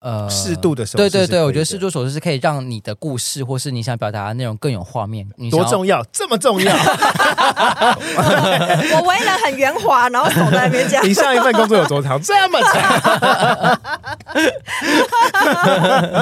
[0.00, 5.26] 呃适度的手势，对对对，我觉得适度手势是可以让你的故事或是你想表达的内容更有画面。
[5.50, 6.74] 多重要，这么重要！
[8.92, 11.06] 我为人很圆滑，然后手在那边讲。
[11.06, 12.20] 你上一份工作有多长？
[12.22, 13.80] 这么长，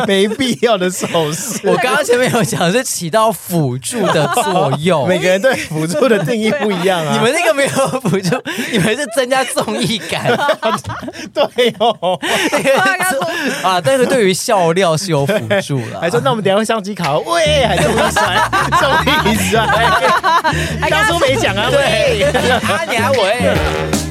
[0.06, 1.60] 没必要的手势。
[1.68, 7.12] 我刚刚前面有讲是起到辅助的作用， 每个人对辅助的定义不一样啊。
[7.12, 7.68] 你们那个没有
[8.00, 8.42] 辅助，
[8.72, 10.26] 你们是增加综艺感。
[11.32, 12.18] 对哦。
[13.68, 15.32] 啊，但是对于笑料是有辅
[15.62, 16.00] 助了。
[16.00, 18.50] 还说那我们等下用相机卡，喂，还这么帅，
[18.80, 19.66] 这么帅，
[20.88, 22.26] 当初没讲啊，喂，
[22.62, 24.07] 他你还喂。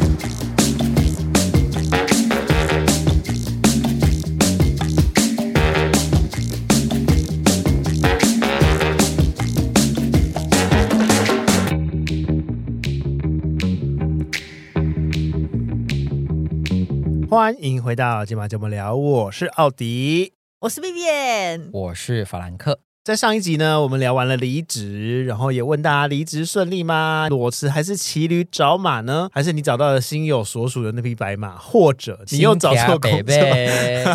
[17.29, 20.31] 欢迎回到今晚节目聊，我是奥迪，
[20.61, 22.79] 我是 Vivian，我是法兰克。
[23.03, 27.27] 在上一集呢，我们聊完了离职，然后也问大家离职顺利吗？
[27.29, 29.27] 裸辞还是骑驴找马呢？
[29.33, 31.57] 还是你找到了心有所属的那匹白马？
[31.57, 33.35] 或者你又找错工作？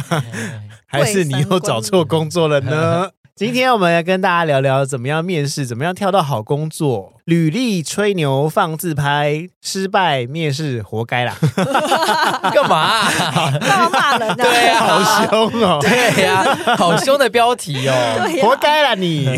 [0.89, 3.11] 还是你又找错工作了呢？
[3.37, 7.15] 今天我们要跟大家聊聊怎么样面试，怎么样挑到好工作。
[7.25, 11.37] 履历吹牛放自拍，失败面试活该啦！
[12.53, 13.59] 干嘛、啊？
[13.61, 14.35] 干嘛骂人、啊？
[14.35, 15.79] 对啊，好凶哦！
[15.81, 17.93] 对呀、啊，好凶的标题哦！
[17.93, 19.29] 啊、活该啦你！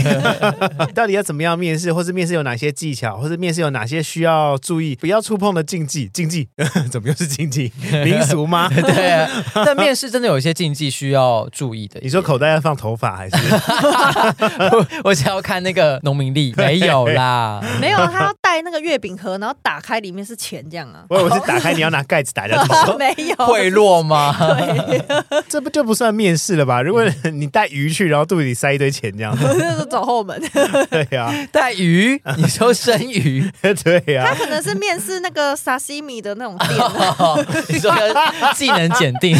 [0.94, 6.08] 到底要怎么样面试，或是面试有哪些技巧，或是面试有哪些需要注意、不要触碰的禁忌？
[6.08, 6.48] 禁忌
[6.91, 7.70] 怎么又是禁忌？
[8.02, 8.70] 民俗吗？
[8.74, 12.00] 对啊，但面试真的有一些禁忌需要注意的。
[12.02, 13.36] 你说口袋要放头发还是？
[14.72, 17.60] 我我只要看那个农民历，没有啦。
[17.80, 21.05] 没有，他要带那个月饼盒，然后打开里面是钱，这样啊？
[21.11, 22.97] 我以为是打开你要拿盖子打掉头。
[22.98, 24.34] 没有贿赂吗？
[24.39, 25.03] 对，
[25.48, 26.81] 这不就不算面试了吧？
[26.81, 30.41] 如果你带鱼去，然后肚子里塞一堆钱，这样子，那是走后门。
[30.91, 32.20] 对呀、啊，带鱼？
[32.36, 33.50] 你说生鱼？
[33.62, 36.71] 对呀、啊，他可能是面试那个沙西米的那种店。
[37.69, 37.93] 你说
[38.54, 39.37] 技能检定？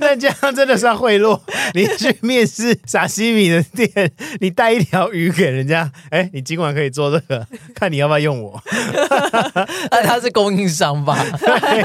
[0.00, 1.40] 那这样真的算贿赂？
[1.74, 4.10] 你去面试沙西米的店，
[4.40, 7.46] 你带一条鱼给人家，哎，你今晚可以做这个。
[7.74, 8.62] 看你要不要用我？
[9.90, 11.18] 那他是供应商吧？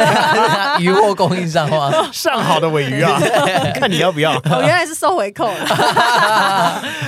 [0.80, 1.92] 鱼货供应商吗？
[2.12, 3.20] 上好的尾鱼啊，
[3.76, 4.34] 看你要不要？
[4.46, 5.66] 我，原来是收回扣了。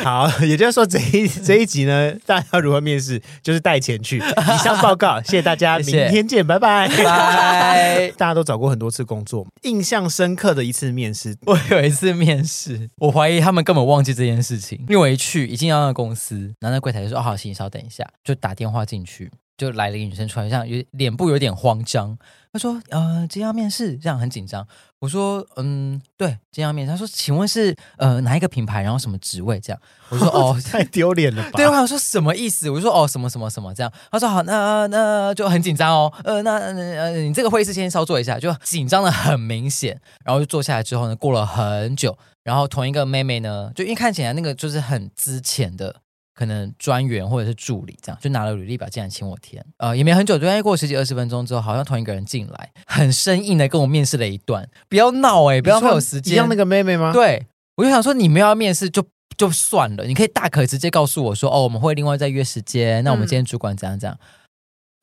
[0.03, 4.17] 好，也就是说这一这一集呢，大家如何面试，就是带钱去。
[4.17, 8.11] 以上报告，谢谢大家，明天见，拜拜拜。
[8.17, 22.17] 大家都找过很多次工作，印象深刻的一次面试，我有一次面试，我怀疑他们根本忘记这件事情，因为我一去一进到那个公司，然后那柜台就说：“哦，好，请你稍等一下。”就打电话进去，就来了一个女生，出来像有脸部有点慌张。
[22.51, 24.65] 她说：“呃，今天要面试，这样很紧张。”
[24.99, 32.69] 我说：“嗯，对，今天要面试。”她说：“请问是呃哪一个品牌，然后什么职位？”这样我说：“哦，太丢脸了吧？”对，我想说什么意思？
[32.69, 36.13] 我说：“哦，什么什么什么这样。”她说：“好，那那就很紧张哦。
[36.23, 39.99] 呃，那呃你这个会议室先稍坐一下，就紧张的很明显。
[40.23, 45.93] 然后就坐下来之后呢，过了很久，然后同一个妹妹呢，就因为看起来那个就是很之前的。
[46.35, 56.33] 可能专员或者是助理这样，就拿了履历表进来请我填，呃，也没很久，就大概过十几二十分钟之后，好像同一个人进来，很生硬的跟我面试了一段，不要闹哎、欸，不要浪费我时间。
[56.33, 57.13] 一样那个妹妹吗？
[57.13, 57.47] 对，
[57.77, 59.01] 我就想说你们要面试就
[59.37, 64.17] 就算了，你可以大可直接告诉我说，哦，我们会另外再约时间，那我们今天主管怎样怎样。
[64.21, 64.27] 嗯、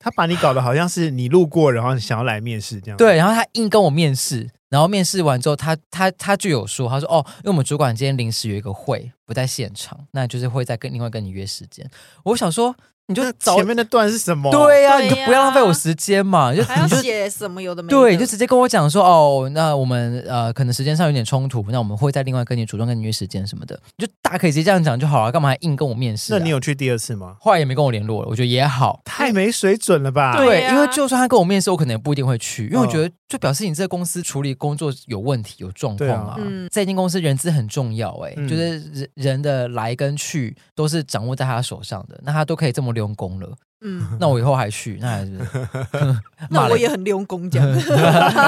[0.03, 2.97] 他把你搞得好像是你路过，然后想要来面试这样。
[2.97, 4.49] 对，然后他硬跟我面试。
[4.69, 11.89] 然后面试完之后，他他他就有说，他说哦，因为我们主管今天临时有一个会，不在现场，那就是会再跟另外跟你约时间。
[12.23, 12.75] 我想说。
[13.07, 14.49] 你就前面那段是什么？
[14.51, 16.55] 对呀、啊，你就不要浪费我时间嘛。
[16.55, 17.97] 就还要写什么有的没的？
[17.97, 23.77] 对，就直接跟我讲说哦，那我们呃可能时间上有点冲突，那我们会再另外跟你主动跟你约时间什么的。
[23.97, 26.37] 你就大可以直接这样讲就好了，干嘛还硬跟我面试、啊？
[26.37, 27.35] 那你有去第二次吗？
[27.41, 29.01] 后来也没跟我联络了，我觉得也好。
[29.03, 30.37] 太没水准了吧？
[30.37, 36.37] 对，因为就算他跟我面试，我可能也不一定会去，因为我觉得就表示你这个公司处理工作有问题、有状况啊。
[36.71, 43.55] 在一间公司人资很重要、欸，哎、嗯，就是人人的来跟去都是掌握在他手上的，那他都可以这么用功了。
[43.85, 45.37] 嗯， 那我以后还去，那还是
[46.49, 47.67] 那我也很用功这样。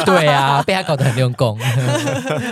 [0.05, 1.59] 对啊，被他搞得很用功，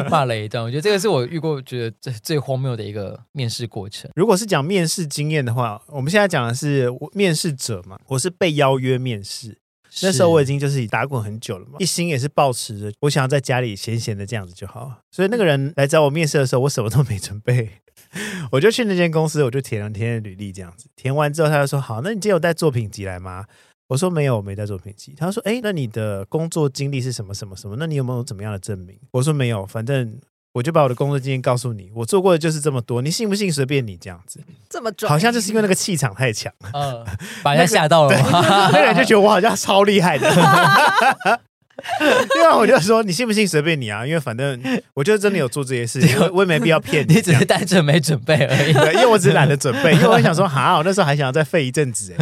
[0.09, 0.61] 骂了一段。
[0.61, 4.11] 我觉得这个是我遇过觉得最最荒谬的一个面试过程。
[4.15, 9.57] 如果是讲面试经验的话，我们现在讲的是面试者嘛，我是被邀约面试。
[10.01, 14.91] 那时候我已经就是打滚很久了嘛，一心也是抱持着我想要在家里闲闲的这样子就好。
[15.11, 17.69] 所以那个人来找我面试的时候，我什么都没准备。
[18.51, 23.45] 我就去那间公司，我就填了填了履历，这样子填完之后，他就说：“好，那你今天有带作品集来吗？”
[23.89, 27.75] 我说：“没有，我没带作品集。”他说：“哎，那你的工作经历是什么什么什么？
[27.77, 30.19] 那你有没有怎么样的证明？”我说：“没有，反正
[30.53, 34.39] 我就把我的工作经验告诉你，我做过的就是这么多，你信不信随便你这样子。
[34.69, 37.05] 这么准，好像就是因为那个气场太强，嗯，
[37.43, 38.69] 把人家吓到了吗？
[38.71, 40.29] 那个人就觉得我好像超厉害的。
[42.35, 44.61] 因为我就说，你信不信随便你啊，因为反正
[44.93, 48.73] 我就真的有做这些事情， 我也没必要骗你，你只是单纯没准备而已。
[48.73, 52.13] 对，因为我只是懒得准备，因为我想说，哈，我那时候 还想要再废一阵子，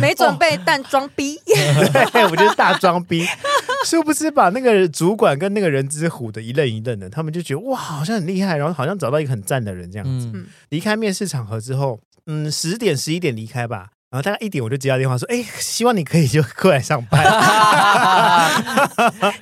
[0.00, 3.24] 没准备但装逼，对，我就是大装逼，
[3.86, 10.30] 殊不知把那个主管跟那个人之唬的一愣一愣的，他们就觉得哇，好像很厉害，然后好像找到一个很赞的人这样子。
[10.34, 13.90] 嗯、离开面试场合之后，嗯，十点十一点离开吧。
[14.10, 17.22] 然后大概一点我就接到电话说，哎，希望你可以就过来上班。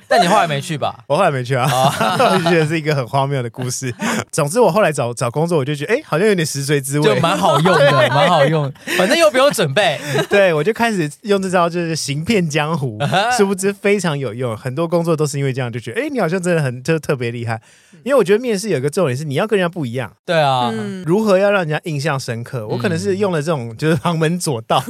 [0.09, 1.05] 但你后来没去吧？
[1.07, 1.65] 我后来没去啊，
[2.19, 3.95] 我就觉得是一个很荒谬的故事。
[4.29, 8.69] 总之我后来找找工作，我就觉得哎，好像有点食髓之味，就蛮好用的，蛮好用。
[8.97, 9.97] 反正又不用准备，
[10.29, 12.99] 对，我就开始用这招，就是行骗江湖。
[13.37, 17.61] 殊不知非常有用，很多工作都是因为这样，就觉得哎，你好像真的很就特别厉害。
[18.03, 20.11] 因为我觉得面试有一个重点是你要跟人家不一样。
[20.25, 20.73] 对啊，
[21.05, 22.67] 如何要让人家印象深刻？
[22.67, 24.56] 我可能是用了这种就是旁门左。
[24.61, 24.83] 到，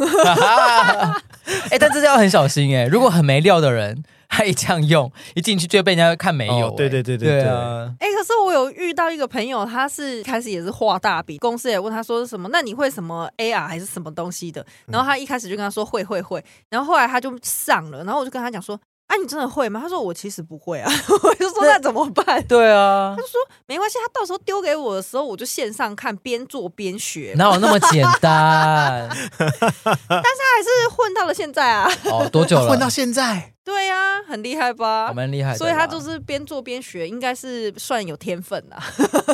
[1.71, 2.85] 哎，但这是要很小心哎。
[2.85, 6.71] 如果很没料的人，他一这样用，一进去就被人家看没有。
[6.71, 7.91] 对对对对对啊！
[7.99, 14.65] 哎，可是我有遇到一个朋友，他是开始也是画大饼，公司也问他说是什么，那你会什么 AR 还是什么东西的？
[14.87, 18.79] 然后他一开始就跟他说会会会，然后后来他就上了，然后我就跟他讲说。
[19.07, 19.79] 啊，你真的会吗？
[19.81, 20.91] 他说我其实不会啊，
[21.23, 22.43] 我就说那怎么办？
[22.45, 27.33] 对啊，他就说没关系，他到时候丢给我的时候，我就线上看，边做边学。
[27.37, 29.07] 哪有那么简单？
[29.09, 31.89] 但是他还是混到了现在啊！
[32.11, 32.67] 哦，多久了？
[32.69, 33.53] 混到现在？
[33.63, 35.11] 对呀、啊，很厉害吧？
[35.13, 38.81] 蛮厉害的，所以他就是边做边学，应该是算有天分啊。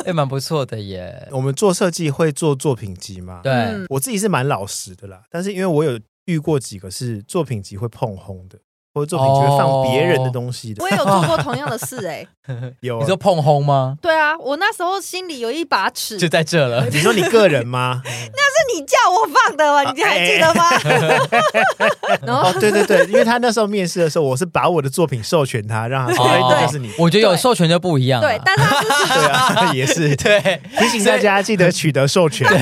[0.06, 1.28] 也蛮不错的耶。
[1.32, 3.40] 我们做设计会做作品集嘛？
[3.42, 3.52] 对，
[3.88, 8.58] 我自己是蛮老实的啦，但是因为我有遇过几个是作品集会碰轰的。
[8.94, 13.96] 或者作品集会放别人的东西的，我也有做过同样的事哎、欸， 有、啊、你说碰轰吗？
[14.00, 16.86] 对啊，我那时候心里有一把尺，就在这了。
[16.92, 18.00] 你说你个人吗？
[18.06, 19.92] 那是你叫我放的吗？
[19.92, 20.70] 你还记得吗？
[22.24, 26.92] 然后哦，对对对，因为他那时候面试的时候，我是把我的作品授权他，让他说哎，这就是你。
[26.96, 28.20] 我觉得有授权就不一样。
[28.20, 28.64] 对，但是
[29.08, 30.60] 对啊，也是对。
[30.78, 32.46] 提醒大家记得取得授权。
[32.46, 32.58] 对，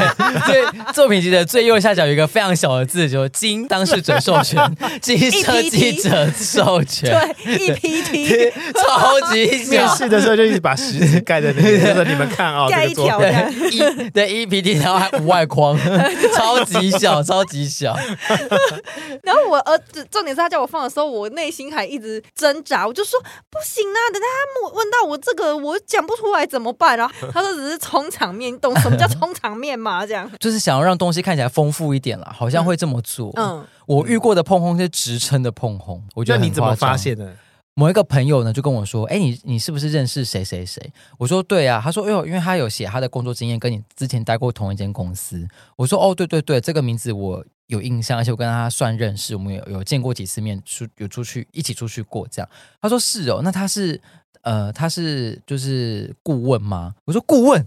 [0.46, 4.58] 所以作品集的最右下角有一个非常小的字，就是经当事者授权，
[5.02, 7.10] 经设计者授权。
[7.44, 13.30] 对，EPT 超级小，面试的时候就一直把食指盖在那边， 说你们看啊，盖一条对
[13.70, 15.78] ，E 对 EPT，然后还无外框，
[16.36, 17.96] 超级小，超级小。
[19.22, 26.96] 然后我儿子，重点是他叫我放的时候，我内心还一直挣扎，我就说不行啊，等他问到我这个，我讲不出来怎么办？
[26.98, 30.04] 然后他说只是充场面，你懂什么叫充场面吗？
[30.06, 33.32] 这样就是想要让东西看起来丰富一点啦，好像会这么做。
[33.36, 37.34] 嗯，我遇过的碰轰是职称的碰轰，我觉得你怎么发现的？
[37.74, 52.48] 某一个朋友呢就跟我说：“哎，你你是不是认识谁谁谁？”我说：“对啊。”他说：“哎呦，因为他有写他的工作经验，跟你之前待过同一间公司。”我说：“哦，对对对，这个名字我有印象，而且我跟他算认识，我们有有见过几次面，出有出去一起出去过这样。”
[52.82, 53.98] 他说：“是哦，那他是
[54.42, 57.66] 呃，他是就是顾问吗？”我说：“顾问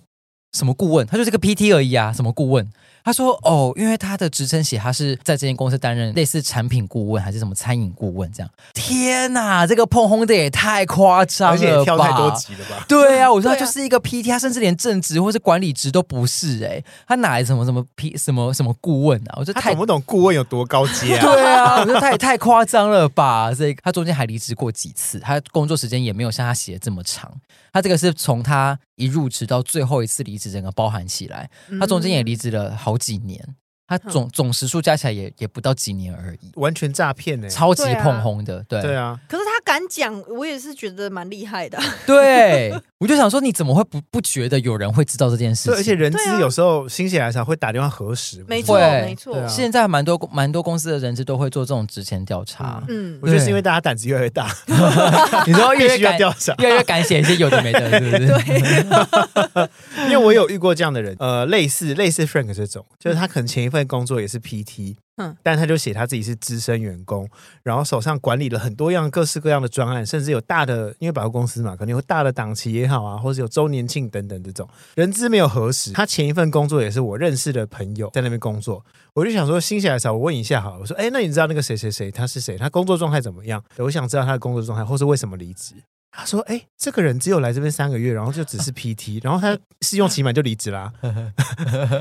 [0.54, 1.08] 什么顾问？
[1.08, 2.70] 他就是个 PT 而已啊，什么顾问？”
[3.06, 8.52] 他说：“哦，因为他的职称写他是在这间公司担任类似产品顾问还是什么餐饮顾问这样。
[8.74, 11.64] 天哪，这个碰轰的也太夸张了吧！
[11.64, 12.84] 而且跳太多级了吧？
[12.88, 19.38] 对啊，我说他就是一个 PT，他甚至连正职或是管理职都不是哎，他哪来什么什么 P 什么什么顾问啊？
[19.38, 21.22] 我说他懂不懂顾问有多高阶啊？
[21.22, 23.54] 对啊，我说他也太夸张了吧！
[23.54, 27.32] 这个他中间还离职过几次，他工作时间也没有像他写的这么长。
[27.72, 31.48] 他这个是从他一入职到最后一次离职，整个包含起来，
[31.78, 32.95] 他中间也离职了好。
[32.96, 33.56] 好几年。
[33.88, 39.20] 他总总时数加起来也也不到几年而已，完全诈骗呢，超级碰红的，对对啊。
[39.30, 41.80] 可是他敢讲，我也是觉得蛮厉害的。
[42.06, 45.74] 对，我就想说，你怎么会不不觉得有人会知道这件事情？
[45.74, 49.48] 而且人资有时候心血来潮会打电话核实，没错没错。
[49.48, 52.84] 现在蛮多蛮多公司的人资都会做这种职前调查。
[52.90, 54.50] 嗯，我觉得是因为大家胆子越来越大，
[55.46, 58.28] 你说越来越调查，越来越敢写一些有的没的，是不是？
[58.28, 59.70] 对。
[60.06, 64.40] 因为我有遇过这样的人，呃，类似类似 Frank 这种，就是他可能前一份工作也是。
[64.46, 67.26] PT，嗯，但他就写他自己是资深员工，
[67.64, 75.92] 然后手上管理了很多样各式各样的专案，甚至有大的，因为百货公司嘛，可能有大的档期也好啊，或者有周年庆等等这种，人资没有核实。
[75.92, 82.58] 他前一份工作也是我认识的朋友在那边工作，我就想说心血来潮，我问一下好，我说，哎，那你知道那个谁谁谁他是谁？
[82.58, 83.64] 他工作状态怎么样？
[83.78, 85.76] 我想知道他的工作状态，或是为什么离职。
[86.18, 90.90] 他说：“哎，这个人只有来这边三个月，然后就只是 PT，然后他试用期满就离职啦。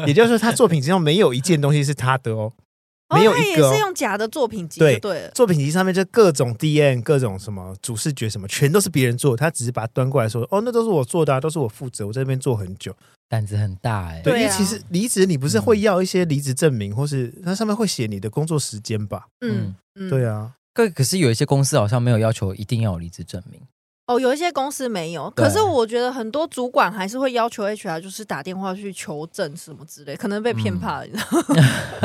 [0.07, 2.53] 也就是说，他作品之中没有一件东西是他的哦。
[3.15, 12.95] 没有一个、哦是用假的作品集，对对，作品集上面就各种 D N、各种什么主视觉什么，全都是别人做，他只是把它端过来说，哦，那都是我做的、啊，都是我负责，我在那边做很久。
[13.27, 14.23] 胆子很大哎、欸。
[14.23, 19.27] 对，对啊因为其实离职你不是会要一些离职证明，或是它上面会写你的工作时间吧？
[19.41, 23.61] 嗯嗯，对啊，可可是有一些公司好像没有要求一定要有离职证明。
[24.07, 31.39] 哦，有一些公司没有，可是我觉得很多主管还是会要求 HR 就是打电话去求证什么之类，可能被骗怕了，你知道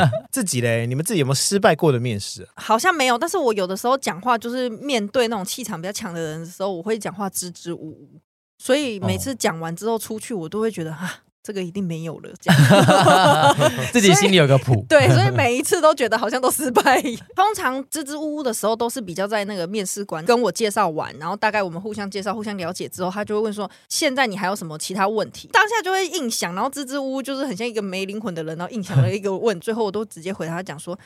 [0.05, 0.09] 吗？
[0.31, 2.47] 自己嘞，你们自己有没有失败过的面试、啊？
[2.55, 8.09] 好像没有，但是我有的时候讲话就是面对那种气场比较强的人的时候，我会讲话支支吾吾，
[8.57, 11.23] 所以每次讲完之后出去，我都会觉得啊。
[11.41, 12.59] 这个一定没有了，这样
[13.91, 14.85] 自己心里有个谱。
[14.89, 17.01] 对，所以每一次都觉得好像都失败。
[17.35, 30.97] 通常支支吾吾的时候，都是比较在那个面试官跟我介绍完，然后大概我们互相介绍、互相了解之后，他就会问说：“现在你还有什么其他问题？”当下就会硬想，然后支支吾吾就是很像一个没灵魂的人，然后硬想了一个问，最后我都直接回答他讲说。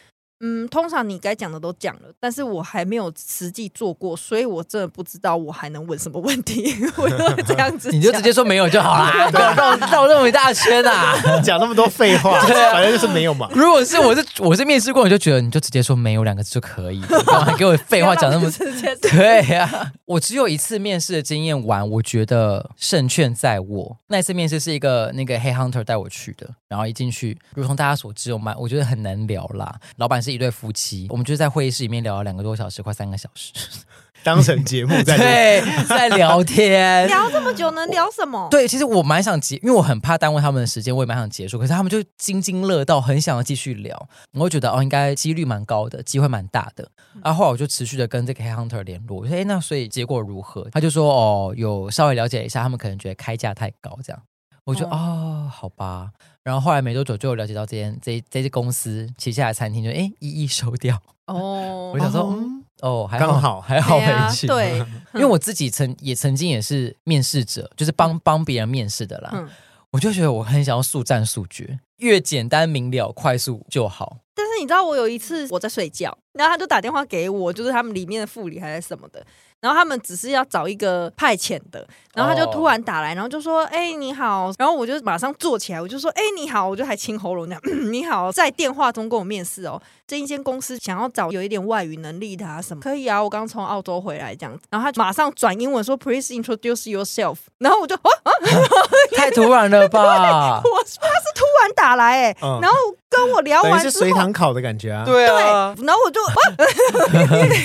[0.46, 6.76] 嗯，通常你该讲的都讲了，但是我还没有实际做过，所以我真的不知道我还能问什么问题。
[6.98, 13.50] 我就会这样子，你就直接说没有就好啦，绕绕绕那么一大圈啊， 讲那么多废话，对啊，反正就是没有嘛。
[13.56, 23.98] 如果是我是我是面试官，我就觉得你就直接说没有两个字就可以，干嘛给我废话讲那么 直接对呀、啊，我只有一次面试的经验完，我觉得胜券在握。
[24.08, 29.74] 那一次面试是一个那个黑 hunter 带我去的，然后一进去，如同大家所知，我蛮我觉得很难聊啦。
[29.96, 33.52] 老板是一对夫妻，我们就在会议室里面聊了两个多小时，快三个小时，
[34.24, 38.48] 当成节目在对，在聊天，聊这么久能聊什么？
[38.50, 41.60] 对，其实我蛮想结，因为我很怕耽误他们的时间，我也蛮想结束。
[41.60, 44.08] 可是他们就津津乐道，很想要继续聊。
[44.32, 46.90] 我会觉得哦，应该几率蛮高的，机会蛮大的。
[47.22, 50.66] 然后后来我就持续的跟这个黑 hunter 联络，我说哎，那所以结果如何？
[50.72, 54.22] 他就说哦，有稍微了解一下，他们可能觉得开价太高，这样。
[54.64, 56.12] 我就哦，哦，好吧。
[56.44, 61.02] 然后后来没多久就了解到这间这这间公司旗下的餐厅就哎一一收掉。
[61.28, 64.46] 哦，我想说哦嗯哦，还刚好还好没去。
[64.46, 64.78] 对，
[65.16, 69.30] 因为我自己曾也曾经也是面试者，就是帮帮别人面试的啦。
[69.34, 69.50] 嗯
[69.94, 74.18] 我就觉得我很想要速战速决，越简单明了、快速就好。
[74.34, 79.24] 但是你知道，我有一次我在睡觉，然后他就打电话给我，就是他们里面的副理还是什么的，
[79.64, 89.82] 然后他们只是要找一个派遣的，然后他就突然打来，然后就说：“哎、欸，你好。”然后我就马上坐起来，我就说：“哎、欸，你好。”我就还清喉咙那样：“你好，在电话中跟我面试哦。
[90.06, 93.24] 这一间公司想要找有一点外语能力的啊，什么可以啊？
[93.24, 97.38] 我刚从澳洲回来这样子。”然后他马上转英文说：“Please introduce yourself。
[97.60, 98.30] ”然后我就啊啊，
[99.16, 100.62] 太突然了吧？
[100.64, 102.78] 我他是突然打来哎、欸，嗯然后
[103.10, 105.04] 跟我聊完是随堂考的感觉啊。
[105.06, 106.34] 对对，啊，然后我就啊。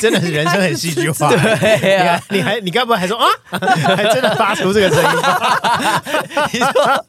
[0.00, 1.28] 真的是人生很戏剧化。
[1.30, 3.26] 对啊，你还你该不会还说啊？
[3.96, 5.10] 还真的发出这个声音？
[6.52, 7.04] 你说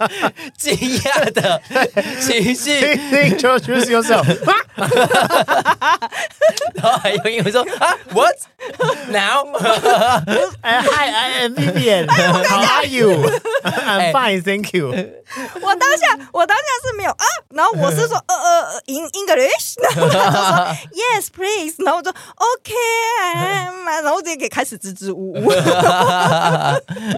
[0.57, 1.61] 惊讶的
[2.19, 4.25] 情绪，Introduce yourself
[6.75, 8.35] 然后还用英文说啊，What
[9.09, 9.45] now？
[10.61, 12.07] 哎 Hi, I am Vivian.
[12.09, 13.29] How are you?
[13.63, 14.93] I'm fine, thank you.
[15.61, 22.73] 我当下我当下是没有啊，然后我是说呃呃 in English，然后他就说 Yes please，然后我就 OK，
[23.85, 25.51] 然后我直接给开始支支吾吾。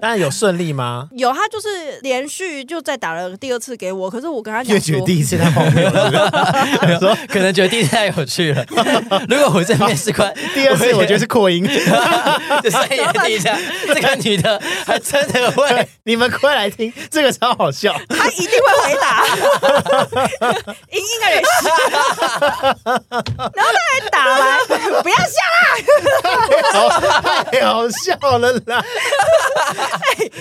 [0.02, 1.08] 那有顺利吗？
[1.12, 8.66] 有他就是连续就再打了第二次给我，可是我跟他越讲说，第一次太荒谬了，说可能觉得第一次太有趣了。
[9.28, 11.62] 如果我在面试官， 第二次我觉得是扩音。
[12.64, 15.88] 就所以听一下，这个女的还真的会。
[16.04, 17.94] 你们快来听，这个超好笑。
[18.10, 19.26] 她一定会回答
[20.90, 21.50] in English，
[22.86, 24.58] 然后他还打来，
[25.04, 25.66] 不要笑啦。
[26.72, 26.90] 好
[27.52, 28.84] 太好笑了啦！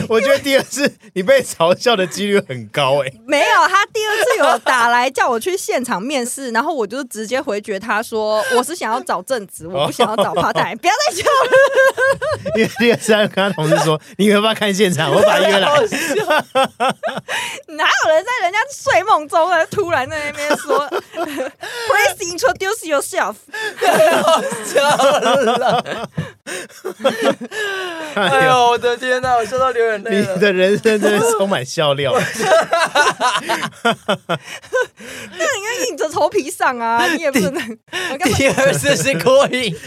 [0.09, 11.51] 我觉得第二次你被嘲笑的几率很高哎、没有，他第二次有打来叫我去现场面试，然后我就直接回绝他说我是想要找正职，我不想要找 part time， 不要再笑了。
[12.57, 15.11] 因为第二次他跟他同事说：“你要不要看现场？
[15.13, 15.69] 我把他约来。
[17.69, 23.35] 哪有人在人家睡梦中啊，突然在那边说 Please introduce yourself？
[23.81, 26.09] 太好笑了！
[28.15, 30.37] 哎呦，我的天哪，我笑到流眼泪你了。
[30.39, 32.13] 的人生真的充满笑料。
[33.83, 33.95] 那
[35.39, 37.79] 你要硬着头皮上啊， 你也不能。
[38.37, 39.75] 第二次是扩音，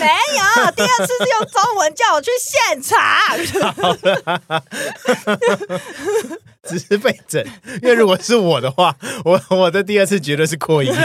[0.00, 2.98] 没有，第二次是用中文叫我去现场。
[6.68, 7.44] 只是被整。
[7.82, 8.94] 因为如果是我的话，
[9.24, 10.92] 我我的第二次绝对是扩音。
[10.94, 11.02] 人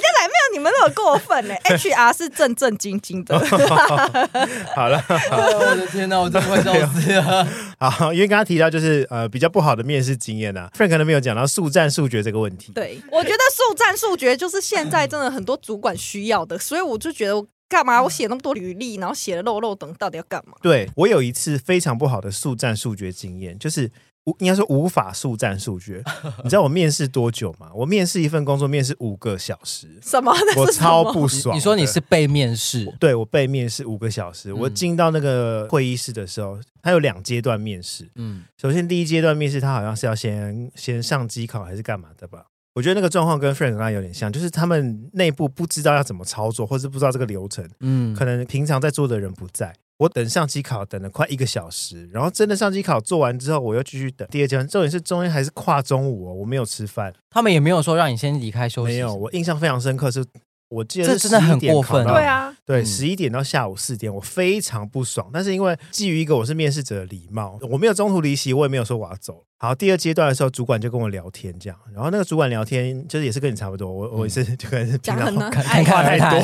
[0.00, 3.38] 家来没有你们那么过分呢？HR 是正正经经的。
[4.74, 7.46] 好了，我的天哪，我真的快笑死了。
[7.78, 12.72] 好，因为刚刚提到就是呃比较不好的面试经验啊，Frank 可能没有讲到速战速决这个问题。
[12.72, 17.46] 对，我觉得速战速决就是现在真的很多主管需要的，所以我就觉得。
[17.68, 18.02] 干嘛？
[18.02, 20.54] 我写那么多履历，然后写了漏漏等，到底要干嘛？
[20.62, 23.90] 对，我有一次非常不好的速战速决经验，就是
[24.24, 26.02] 无应该说无法速战速决。
[26.44, 27.70] 你知道我面试多久吗？
[27.74, 29.98] 我面试一份工作面试五个小时。
[30.00, 30.32] 什么？
[30.56, 31.58] 我超不爽你。
[31.58, 32.86] 你说你是被面试？
[33.00, 34.50] 对，我被面试五个小时。
[34.50, 38.08] 嗯、我进到那个会议室的时候，它有两阶段面试。
[38.14, 42.46] 嗯，首先第一阶段面试，他好像是要先先上机考还是干嘛的吧？
[42.76, 47.66] 我觉得那个状况跟 Frank 刚刚有点像，就是他们内部不知道要怎么操作，或是不知道这个流程。
[47.80, 49.74] 嗯，可能平常在做的人不在。
[49.96, 54.28] 我等上机考等了快一个小时，然后真的上机考做完之后，我又继续等。
[54.30, 57.10] 第二阶段，重点是中间还是跨中午哦，我没有吃饭。
[57.30, 58.92] 他们也没有说让你先离开休息。
[58.92, 60.22] 没有，我印象非常深刻是。
[60.68, 65.30] 我记得这真的很过分，对啊，对，十一点到下午四点，我非常不爽。
[65.32, 69.44] 但是因为基于一个我是面试者的礼貌，我没有中途离席，我也没有说我要走。
[69.58, 76.38] 好，第二阶段的时候，主管就跟我聊天，这样，然后那个主管聊天就是也是跟你差不多，我我也是就可能是平常话太多，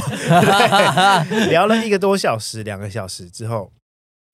[1.51, 3.71] 聊了一个多小时，两个小时之后，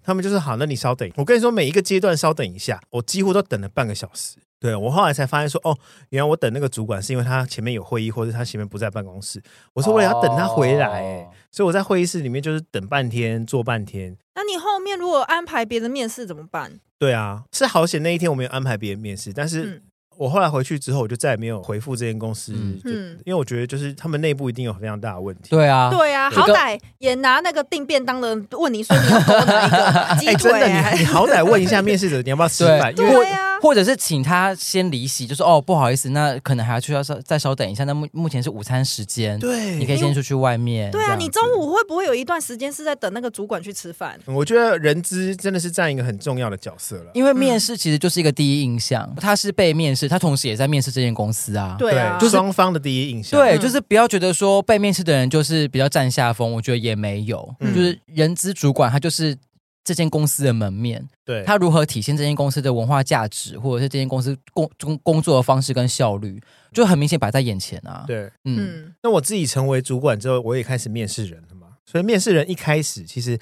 [0.04, 1.10] 他们就是好，那你稍等。
[1.16, 4.36] 我跟你说，每一个阶段稍等一下，我几乎都等了半个小时。
[4.60, 5.78] 对，我后来才发现说，哦，
[6.10, 9.42] 原来我等那个主管是因为他前面有会议，或者他前面不在办公室。
[9.72, 14.16] 我说为了要等他回来，哦，所以我在会议室里面就是等半天，坐半天。
[14.34, 16.80] 那你后面如果安排别的面试怎么办？
[16.98, 19.82] 对啊，是好险那一天我没有安排别人面试，但是。
[20.18, 22.52] 嗯我后来回去之后，我就再也没有回复这间公司，
[22.84, 25.50] 嗯，因为我觉得就是他们内部一定有非常大的问题。
[25.50, 30.50] 对啊，对啊，好歹也拿那个订便当的问你说你要多哪一个 鸡腿？
[30.50, 32.92] 真的，你你好歹问一下面试者你要不要吃饭？
[32.94, 37.84] 对啊，或者是请他先离席，就说哦不好意思，那可能还要去要稍再稍等一下。
[37.84, 40.90] 那目目前是午餐时间，对，你可以先出去外面。
[40.90, 44.18] 对啊，你中午会不会有一段时间是在等那个主管去吃饭？
[44.26, 50.88] 我觉得人资真的是占一个很重要的角色了，因为面试其实就是一个第一印象，他是被面试，他同时也在面试。
[50.88, 53.38] 这间公司啊，对啊，就是双方的第一印象。
[53.38, 59.36] 对，就是不要觉得说被面试的人就是比较占下风，我觉得也没有，嗯、就是人资主管他就是
[59.84, 66.42] 这间公司的门面，对，他如何体现这间公司的文化价值，或者是这间公司工工工作的方式跟效率，
[66.72, 68.04] 就很明显摆在眼前啊。
[68.06, 73.38] 对，嗯，那我自己成为主管之后，我也开始面试人了嘛，所以面试人一开始其实。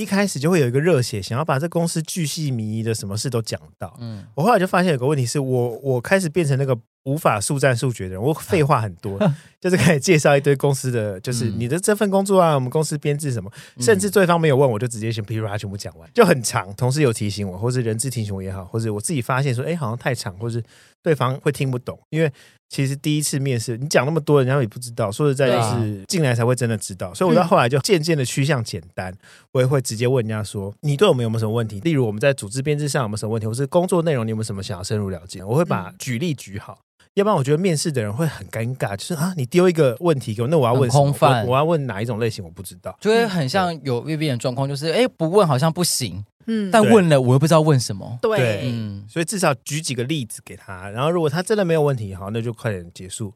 [0.00, 3.94] 一开始就会有一个热血，想要把这公司巨细靡遗的什么事都讲到。
[4.00, 9.18] 嗯，我后来就发现有个问题是我，我开始变成那个无法速战速决的人，我废话很多，
[9.60, 16.74] 就是开始介绍一堆公司的，就是你的这份工作啊，我们公司编制什么，甚至对方没有问，我就直接先噼里啪啦全部讲完，就很长。
[16.74, 20.64] 同事有提醒我，或是人质提醒我也好，或者我自己发现说，哎，好像太长，或是
[21.02, 22.32] 对方会听不懂，因为。
[22.70, 25.10] 其实第一次面试，你讲那么多，人家也不知道。
[25.10, 27.12] 说实在，就是进来才会真的知道。
[27.12, 29.12] 所以我到后来就渐渐的趋向简单，
[29.50, 31.80] 我也会直接问人家说：“你对我们有没有什么问题？
[31.80, 36.78] 例如我们在组织编制上有没有什么问题，或是工作内容你有没有什么想要深入了解？”我会把举例举好。
[37.14, 41.12] 要不然我觉得面试的人会很尴尬，就是啊，你丢一个问题给我，那我要问什么？
[41.20, 42.42] 我，我要问哪一种类型？
[42.44, 53.32] 我不知道，就会很像有 Vivian 的状况，就是哎，不问好像不行，嗯，但问了我又不知道问什么，对，嗯，所以至少举几个例子给他，然后如果他真的没有问题，好，那就快点结束。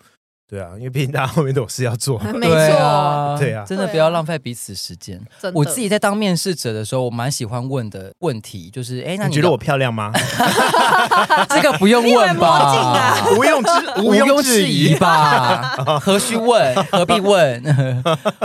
[0.47, 5.19] 对啊，因为毕竟大家后面都有事要做， 没错，对啊，真的不要浪费彼此时间。
[5.55, 10.13] 我自己在当面试者的时候，我蛮喜欢问的问题就是：哎，那你觉得我漂亮吗？
[11.49, 13.71] 这个不用问吧， 不用置
[14.03, 16.75] 毋庸置疑吧，何须问？
[16.93, 17.63] 何必问？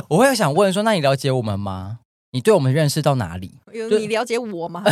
[0.08, 1.99] 我会想问说：那你了解我们吗？
[2.32, 3.52] 你对我们认识到哪里？
[3.74, 4.84] 有你了解我吗？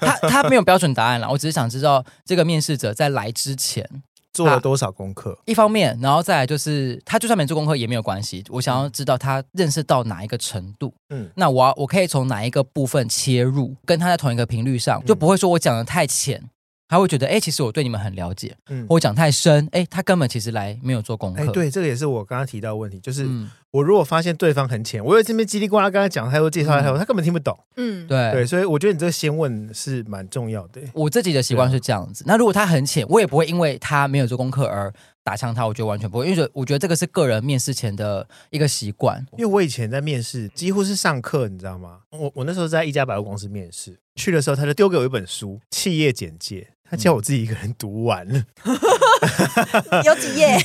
[0.00, 3.88] 他他没有标准答案了，我只是想知道这个面试者在来之前。
[4.32, 5.38] 做了多少功课？
[5.46, 8.44] 一方面，然后再来就是，他就算没做功课也没有关系。
[8.50, 10.92] 我想要知道他认识到哪一个程度。
[11.08, 16.50] 嗯，那我我可以从哪一个部分切入，跟他在同一个频率上，就不会说我讲的太浅。
[16.88, 18.56] 他会觉得，哎、欸，其实我对你们很了解。
[18.68, 21.42] 嗯，我讲太深，哎、欸，他根本其实来没有做功课。
[21.42, 23.28] 哎，对，这个也是我刚刚提到的问题，就是
[23.72, 27.58] 我如果发现对方很浅，我有这边叽里呱啦跟他讲太多介绍太多，他根本听不懂。
[27.76, 30.80] 嗯，对对，所以我觉得你这个先问是蛮重要的。
[30.94, 32.22] 我自己的习惯是这样子。
[32.26, 34.92] 那如果他很浅，我也不会因为他没有做功课而
[35.24, 39.26] 打枪他，我觉得完全不会，因为我觉得这个是个人面试前的一个习惯。
[39.36, 41.98] 因为我以前在面试几乎是上课，你知道吗？
[42.12, 46.68] 我我那时候在一家百货公司面试，去的时候他就丢给我一本书《企业简介》。
[46.88, 48.42] 他叫我自己一个人读完了，
[50.04, 50.56] 有几页？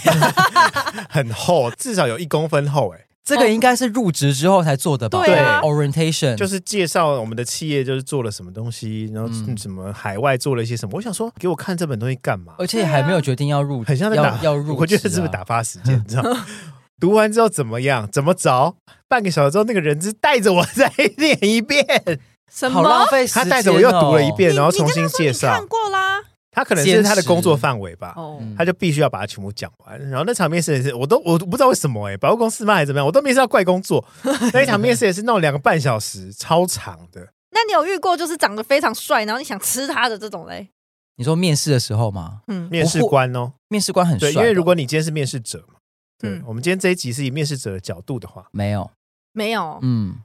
[1.10, 5.24] 很厚，至少有一公分厚，哎，这个应该是入职之后才做的吧？
[5.26, 10.92] 对啊，orientation 就是介绍我们的企业就是做了什么东西，然后嗯什么海外做了一些什么。
[10.96, 12.54] 我想说，给我看这本东西干嘛？
[12.58, 15.98] 而且还没有决定要入，很像在打要要入啊、我觉得是不是打发时间？
[15.98, 16.24] 你知道？
[17.00, 18.08] 读完之后怎么样？
[18.12, 18.76] 怎么着？
[19.08, 21.84] 半个小时之后，那个人质带着我再念一遍，
[22.54, 23.06] 什好浪么？
[23.08, 23.46] 费时间、哦。
[23.46, 25.68] 他带着我又读了一遍，然后重新介绍看。
[25.68, 26.22] 过啦。
[26.54, 28.14] 他可能是他的工作范围吧。
[28.58, 34.04] 他就必须要把它全部讲完，然后那场面试也是，我都我不知道为什么哎、欸，百货公司吗还是怎么样，我都没知道怪工作。
[34.54, 37.30] 那一场面试也是弄两个半小时，超长的。
[37.52, 40.68] 那你有遇过就是长得非常帅，然后你想吃他的这种嘞？
[41.16, 42.42] 你说面试的时候吗？
[42.48, 45.76] 嗯，面试官哦，面试官很帅因为如果你今天是面试者嘛，
[46.20, 48.90] 对、嗯我们今天这一集是以面试者的角度的话，没有，
[49.32, 50.16] 没有，嗯，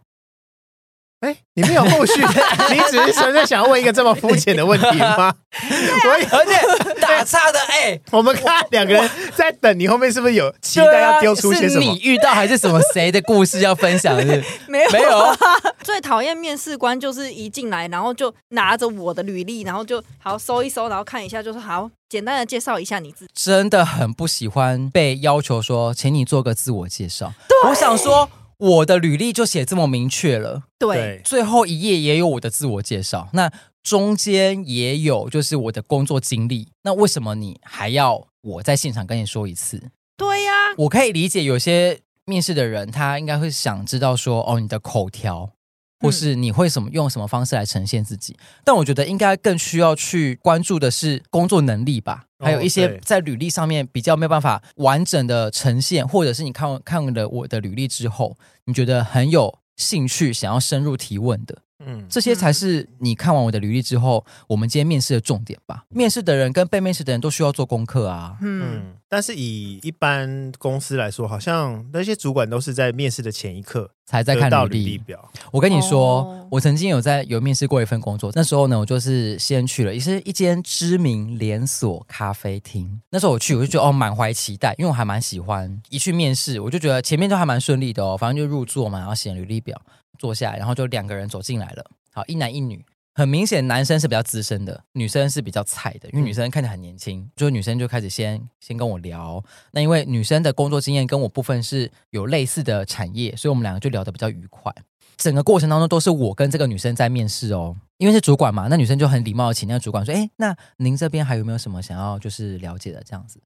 [1.27, 2.21] 哎，你没有后续，
[2.71, 5.35] 你只是纯粹想要问一个这么肤浅的问题吗？
[5.61, 11.93] 我以而且打岔的，哎、我们看两个人在等你后面是不是有期待要丢出些什么啊？
[11.93, 14.45] 你遇到还是什么谁的故事要分享是是？
[14.71, 15.37] 没有，没有。
[15.83, 23.33] 最讨厌面试官就是一进来，然后就拿着我的履历，然后就好搜一搜，然后看一下，就是好简单的介绍一下你自己。
[23.35, 27.33] 真的很不喜欢被要求说，请你做个自我介绍。
[27.67, 36.69] 我想说，我的履历就写这么明确了，对，最后一页也有我的自我介绍，那中间也有就是我的工作经历。
[36.83, 39.91] 那为什么你还要我在现场跟你说一次？
[40.17, 45.51] 对呀、我可以理解有些面试的人，他应该会想知道说，哦，你的口条。
[46.01, 48.37] 或是你会什么用什么方式来呈现自己？
[48.65, 65.85] 但我觉得应该更需要去关注的是工作能力吧，还有一些在履历上面比较没有办法完整的呈现，或者是你看完看了我的履历之后，你觉得很有兴趣想要深入提问的，嗯，这些才是你看完我的履历之后，我们今天面试的重点吧。
[65.89, 68.37] 面试的人跟被面试的人都需要做功课啊。
[68.43, 75.33] 嗯，嗯，但是以一般公司来说，好像那些主管都是在面试的前一刻才在看到履历履历表。
[75.53, 83.01] 我跟你说，哦我曾经有在有面试过一份工作，那时候呢，我就是先去了，也是一间知名连锁咖啡厅。
[83.11, 85.81] 那时候我去，我就觉得哦，满怀期待，因为我还蛮喜欢。
[85.89, 89.81] 一去面试，我就觉得前面都还蛮顺利的哦，反正就入座嘛，然后写履历表，
[90.19, 92.85] 坐下来，然后就两个人走进来了，好，一男一女。
[93.15, 96.07] 很明显，男生是比较资深的，女生是比较菜的。
[96.11, 99.43] 因为女生看起来很年轻，就女生就开始先先跟我聊。
[99.71, 104.71] 那因为女生的工作经验跟我部分是有类似的产业，所以我们两个就聊得比较愉快。
[105.17, 113.41] 整个过程当中都是我跟这个女生在面试哦，因为是主管嘛，那女生就很礼貌的请那个主管说：“哎，那您这边还有没有什么想要就是了解的这样子？”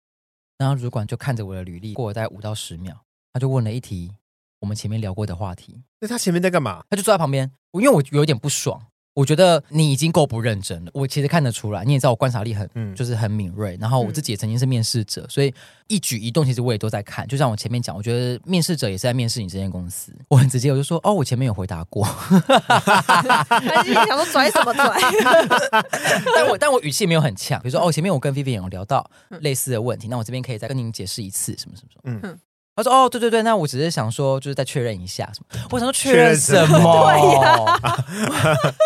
[0.59, 3.01] 然后主管就看着我的履历，过了大概五到十秒，
[3.33, 4.11] 他就问了一题
[4.61, 6.83] 我们前面聊过的话题，那他前面在干嘛？
[6.89, 8.81] 他就坐在旁边，因为我有点不爽。
[9.13, 13.77] 我觉得你已经够不认真了，我其实看得出来，你也知道我观察力很，嗯就是很敏锐。
[13.81, 15.53] 然后我自己也曾经是面试者，所以
[15.89, 17.27] 一举一动其实我也都在看。
[17.27, 20.15] 就像我前面讲，我觉得面试者也是在面试你这间公司。
[20.29, 25.01] 我很直接，我就说哦，我前面有回答过，他心里想说拽什么拽？
[26.37, 27.61] 但我但我语气没有很呛。
[27.63, 32.21] 比如说哦，前面我跟 Vivian 有聊到类似的问题，那我这边可以再跟您解释一次什么什么什么。
[32.23, 32.39] 嗯
[32.77, 35.61] 他说哦，对对对，那我只是想说，就是再确认一下什么。
[35.71, 36.79] 我想说确认什么？
[36.79, 37.67] 对呀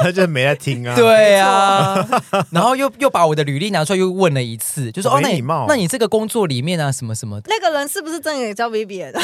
[0.02, 0.96] 他 就没在听啊。
[0.96, 2.04] 对啊，
[2.50, 9.20] 然后又又把我的履历拿出来又问了一次，就说哦，那你那你这个工作里面啊，什么什么的，那个人是不是真的也叫 Vivian 的？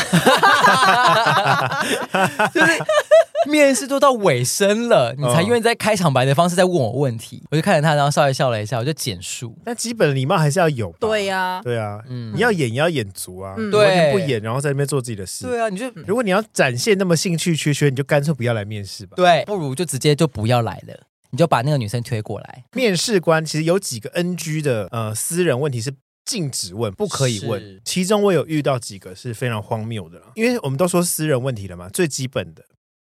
[3.49, 9.57] 面试都到尾声了，你才嗯愿意在开场白的方式在问我问题，我就看着他，然后稍微笑了一下，我就简述。
[9.65, 10.99] 但基本礼貌还是要有吧。
[11.01, 12.33] 对呀，对啊，嗯。
[12.35, 13.71] 你要演也要演足啊，嗯。
[13.71, 15.47] 你完全不演，然后在那边做自己的事。
[15.47, 19.15] 对啊，你就如果你要展现那么兴趣缺缺，你就干脆不要来面试吧。
[19.17, 22.65] 对，不如就直接就不要来了，你就把那个女生推过来。
[22.73, 25.93] 面试官其实有几个 NG 的呃私人问题是
[26.25, 27.61] 禁止问，不可以问。
[27.61, 27.81] 是。
[27.85, 32.63] 其中我有遇到几个是非常荒谬的啦，因为我们都说私人问题了嘛，最基本的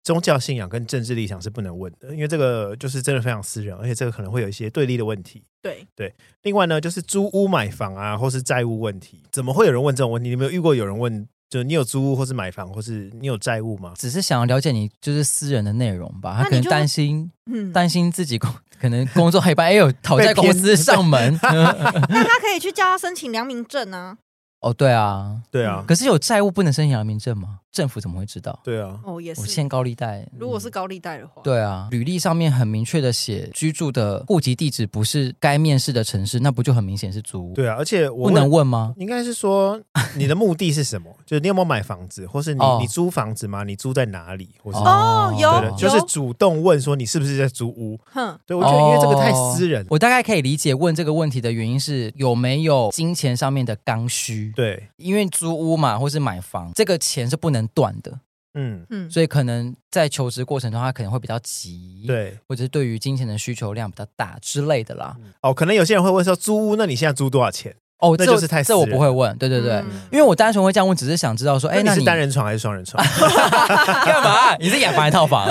[0.04, 5.44] 宗教信仰跟政治立场是不能问的，因为这个就是真的非常私人，而且这个可能会有一些对立的问题。
[5.62, 10.28] 对对，另外呢，就是租屋买房啊，或是债务问题，怎么会有人问这种问题？
[10.28, 13.94] 你有没有遇过有人问，就你有租屋或是买房，或是你有债务吗？
[13.98, 21.40] 只是想要了解你就是私人的内容吧，他可能那你就担心嗯，担心自己工可能工作黑白，哎呦，讨债公司上门。
[21.42, 24.18] 那他可以去叫他申请良民证啊。
[24.60, 27.60] 哦，对啊，对啊，可是有债务不能申请良民证吗？
[27.74, 28.58] 政府怎么会知道？
[28.64, 29.42] 对啊，哦，也是。
[29.42, 37.54] 我欠高利贷，如果是高利贷的话，对啊，履历上面很明确的写居住的户籍地址不是该面试的城市，那不就很明显是租屋？
[37.54, 38.94] 对啊，而且我不能问问吗？
[38.98, 39.82] 应该是说
[40.16, 41.12] 你的目的是什么？
[41.26, 43.64] 就是你有没有买房子，或是你、哦你租房子吗？
[43.64, 44.52] 你租在哪里？
[44.62, 48.00] 或是、哦有对的，就是主动问说你是不是在租屋？
[48.06, 49.82] 哼，对，我觉得因为这个太私人。
[49.84, 54.52] 哦我大概可以理解问这个问题的原因是有没有金钱上面的刚需。
[54.56, 58.20] 对，因为租屋嘛，或是买房，这个钱是不能能断的。
[58.56, 65.18] 嗯嗯，所以可能在求职过程中，他可能会比较急，对，或者是对于金钱的需求量比较大之类的啦。
[65.42, 67.76] 哦，可能有些人会问说，租屋，那你现在租多少钱？
[68.04, 73.02] 哦，那就是太这我不会问，对对对，嗯因为我单纯会这样问，只是想知道说，哎，你是单人床还是双人床？
[74.06, 74.54] 干嘛？
[74.60, 75.48] 你是雅房还是套房？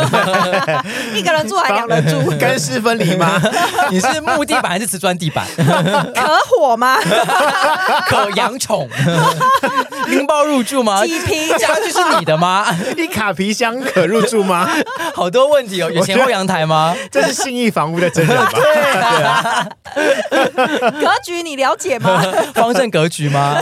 [1.17, 3.41] 一个人住还两人住， 干湿分离吗？
[3.91, 5.47] 你是木地板还是瓷砖地板？
[5.57, 6.99] 可火吗？
[8.07, 8.87] 可养宠？
[10.09, 11.05] 拎包入住吗？
[11.07, 12.67] 几坪家具是你的吗？
[12.99, 14.69] 一卡皮箱可入住吗？
[15.15, 16.95] 好多问题哦，有前后阳台吗？
[17.11, 18.51] 这是信义房屋的真人吧？
[18.53, 19.67] 对啊，
[21.01, 22.23] 格局你了解吗？
[22.55, 23.61] 方正格局吗？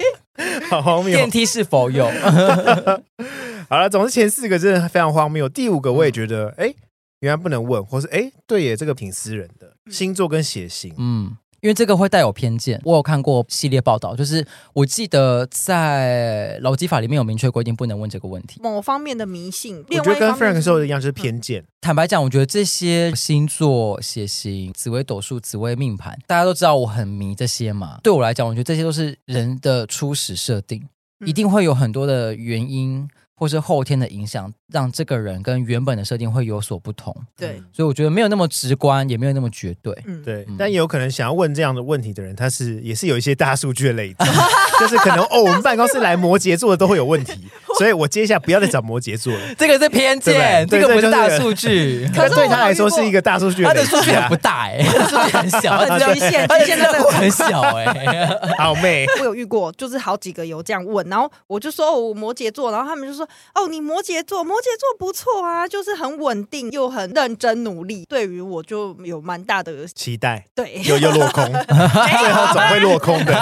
[0.70, 1.30] 好荒谬电。
[1.30, 2.10] 梯是否有？
[3.68, 6.74] 好了，总之前四个真的非常荒谬，第五个我也觉得，哎，
[7.20, 10.94] 原来不能问，或是哎，对耶，这个挺私人的，星座跟血型。
[10.98, 11.36] 嗯。
[11.64, 18.60] 因为这个会带有偏见，我有看过系列报道，就是我记得在劳基法里面有明确规定不能问这个问题。
[18.62, 21.64] 某方面的迷信，我觉得跟 Frank 说的一样，就是偏见。
[21.80, 27.98] 坦白讲，我觉得这些星座、血型、紫微斗数、紫微命盘，大家都知道我很迷这些嘛。
[28.02, 30.86] 对我来讲，我觉得这些都是人的初始设定，
[31.24, 33.08] 一定会有很多的原因。
[33.44, 37.14] 或是后天的影响，让这个人跟原本的设定会有所不同。
[37.36, 39.94] 对，所以我觉得没有那么直观，也没有那么绝对。
[40.06, 44.24] 嗯，对，但也有可能想要问这样的问题的人，他是也是有一些大数据的累积，
[44.80, 47.34] 就是可能哦，我们办公室来摩羯座的都会有问题，
[47.78, 49.40] 所以我接下来不要再找摩羯座了。
[49.58, 52.08] 这个是偏见，这个不是大数据。
[52.14, 58.28] 可是对他来说是一个大数据，他的数据很不大哎，数据很小，他的局限局限在这很小哎。
[58.58, 68.04] 好妹，我有遇过，就是好几个有这样问，然后我就说我摩羯座，然后他们就说哦，你摩羯座，摩羯座不错啊，就是很稳定又很认真努力。
[68.08, 73.34] 对于我就有蛮大的期待，对，又又落空，最后总会落空的，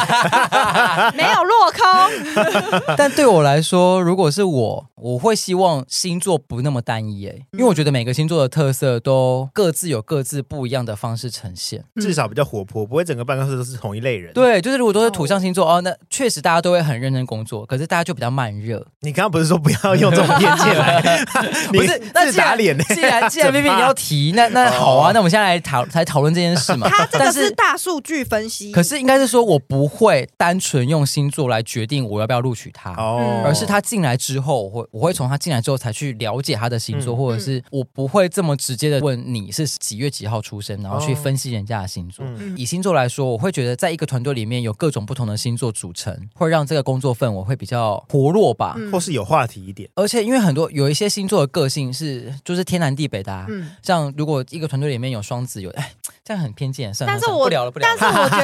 [1.14, 2.96] 没有落空。
[2.96, 14.32] 但对我来说，如果是我，我会希望星座不那么单一哎，因为我觉得每个星座的特色都各自有各自不一样的方式呈现，至少比较活泼，不会整个办公室都是同一类人。
[14.32, 18.86] 对，就是如果都是土象星座哦，那确实大家都会很认真工作，可是大家就比较慢热。
[19.00, 21.24] 你刚刚不是说不要用这种 偏见来？
[21.72, 22.84] 不是， 那自打脸呢？
[22.94, 26.88] 既然既然 B B 你要提，那那好啊，那我们现在来讨来讨论这件事嘛。
[26.88, 42.24] 他这个是大数据分析，可是应该是说我不会单纯用星座来决定我要不要录取他，哦，而是他进来之后，我会我会从他进来之后才去了解他的星座，或者是我不会这么直接的问你是几月几号出生，然后去分析人家的星座。
[42.56, 49.88] 以星座来说，我会觉得在一个团队里面有各种不同的星座组成，会让这个工作氛围会比较活络吧，或是有话题一点。
[49.94, 55.92] 而且因为很多有一些星座的个性是就是天南地北的，嗯，像如果一个团队里面有双子，有哎，
[56.24, 57.96] 这样很偏见，算了，但是我不聊了，不聊了。
[57.98, 58.38] 但是我觉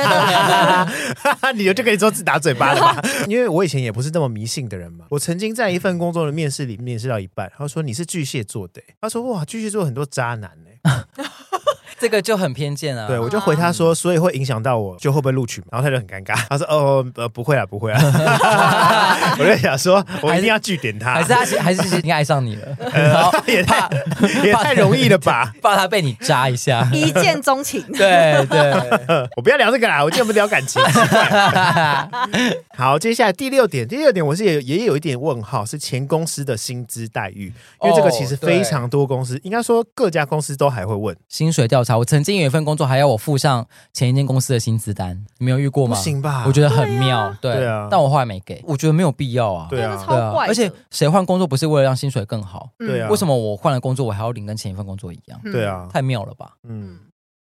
[1.40, 3.00] 得， 你就可以说自打嘴巴了吧？
[3.28, 5.04] 因为我以前也不是那么迷信的人嘛。
[5.10, 10.70] 我曾经在一份工作的面试里面试到一半，他说你是巨蟹座的，他说哇，巨蟹座很多渣男呢。
[12.00, 13.06] 这个就很偏见啊。
[13.08, 15.66] 对，我就回他说，所以会影响到我，就会不会录取嘛？
[15.72, 18.00] 然后他就很尴尬，他说哦呃不会啊不会啊。
[19.38, 23.88] 我就想说，我一定要据点他，还是他还是已经爱上你了， 然后 也太
[24.44, 25.52] 也太容易了吧？
[25.62, 27.82] 怕他被你扎一下，一见钟情。
[27.92, 28.72] 对对，
[29.36, 30.82] 我不要聊这个啦，我今天不聊感情。
[32.76, 41.98] 好，接下来第六点，第六点我是也也有一点问号，是前公司的薪资待遇，因为这个其实非常多公司，应该说各家公司都还会问薪水调查。
[41.98, 45.96] 我曾经有一份工作，还要我附上前一间公司的薪资单，你没有遇过吗？
[45.96, 46.44] 不行吧？
[46.46, 52.70] 我觉得很妙，对对啊，但我后来没给，我觉得没有必要啊，对啊，超怪，而且谁换工作不是为了让薪水更好？
[52.78, 55.40] 对啊，为什么我换了工作，我还要领跟前一份工作一样？
[55.50, 56.52] 对啊，太妙了吧？
[56.68, 56.98] 嗯，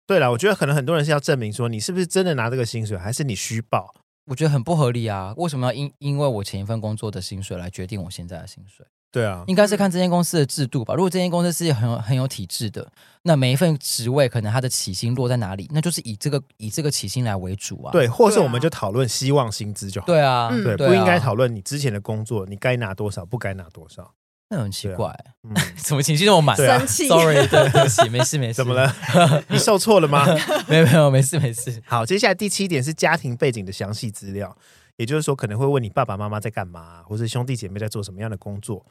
[0.07, 3.93] 对了，我觉得可能很多人是要证明说你是不是真的拿这个薪水，还是你虚报？
[4.27, 5.35] 我觉得很不合理啊！
[5.37, 8.83] 为什么要因因为我前一份工作的薪水来决定我现在的薪水？
[9.15, 10.93] 对啊，应该是看这间公司的制度吧。
[10.93, 12.85] 如果这间公司是很有很有体制的，
[13.21, 17.93] 那每一份职位可能它的起薪落在哪里，那就是以这个以这个起薪来为主啊。
[17.93, 20.07] 对，或是我们就讨论希望薪资就好。
[20.07, 24.11] 对啊，对，不应该讨论你之前的工作，你该拿多少，不该拿多少。
[24.49, 26.57] 那很奇怪，嗯， 怎么情绪那么满？
[26.57, 28.55] 生气，sorry，对不起，没事没事。
[28.55, 28.93] 怎么了？
[29.47, 30.25] 你受挫了吗？
[30.67, 31.81] 没有没有，没事没事。
[31.85, 34.55] 好，接下来第七点是家庭背景的详细资料，
[34.97, 38.85] 也就是说可能会问你爸爸妈妈在干嘛，或是兄弟姐妹在做什么样的工作。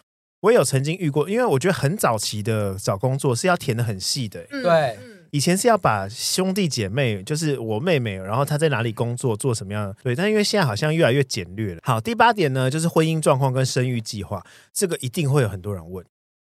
[0.45, 4.99] 我也有曾经遇过，因为我觉得很早期的找工作是要填的很细的，嗯、对。
[5.31, 10.15] 以前是要把兄弟姐妹，就是我妹妹，然后她在哪里工作，做什么样的，对。
[10.15, 11.81] 但因为现在好像越来越简略了。
[11.83, 16.05] 好，第八点呢，就是婚姻状况跟生育计划，这个一定会有很多人问。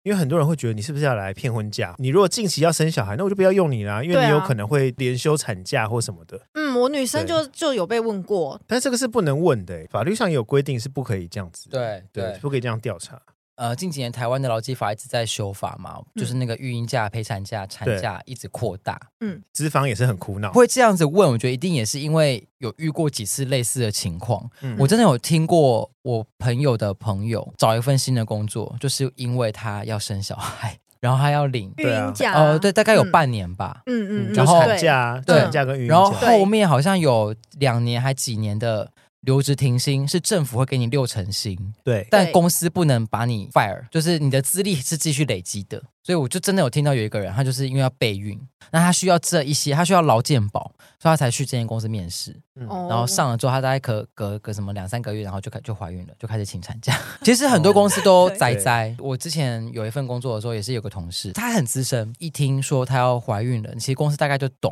[0.04, 1.96] 因为很多人会觉得你是不是要来骗婚假？
[2.00, 6.42] 你如果近期要生小孩，那我就不要用你啦，因为你有可能会连休产假或什么的。
[6.54, 11.70] 嗯，我女生就就有被问过，但这个是不能问的，法律上有规定是不可以这样子。
[11.70, 13.22] 对对，对，不可以这样调查。
[13.56, 19.00] 呃，近几年台湾的劳基法一直在修法嘛，嗯、就是那个育婴假、陪产假、产假一直扩大。
[19.22, 24.50] 嗯，资方也是很苦恼，会这样子问，我觉得一定也是因为有遇过几次类似的情况。
[24.62, 32.34] 嗯，我真的有听过我朋友的朋友找一份新的工作，就是因为他要生小孩，然后他要领育婴假。
[32.34, 33.84] 哦、呃，对，大概有半年吧。
[33.86, 38.92] 嗯嗯，然后产假、对产假跟育婴假，然后后面好像有两年还几年的。
[39.26, 45.82] 留职停薪是政府会给你六成薪，对，但公司不能把你 fire，就是你的资历是继续累积的。
[46.04, 48.40] 所以我就真的有听到有一个人，他就是因为要备孕，
[48.72, 52.40] 那他需要这一些，他需要劳健保，所以他才去这间公司面试。
[52.56, 56.96] 嗯，然后上了之后，他大概可隔隔什么两三个月，然后就开就怀孕了，就开始请产假。
[57.26, 58.96] 其实很多公司都栽栽。
[59.00, 64.72] 我之前有一份工作的时候，也是有个同事，他很资深，一听说他要怀孕了，其实公司大概就懂。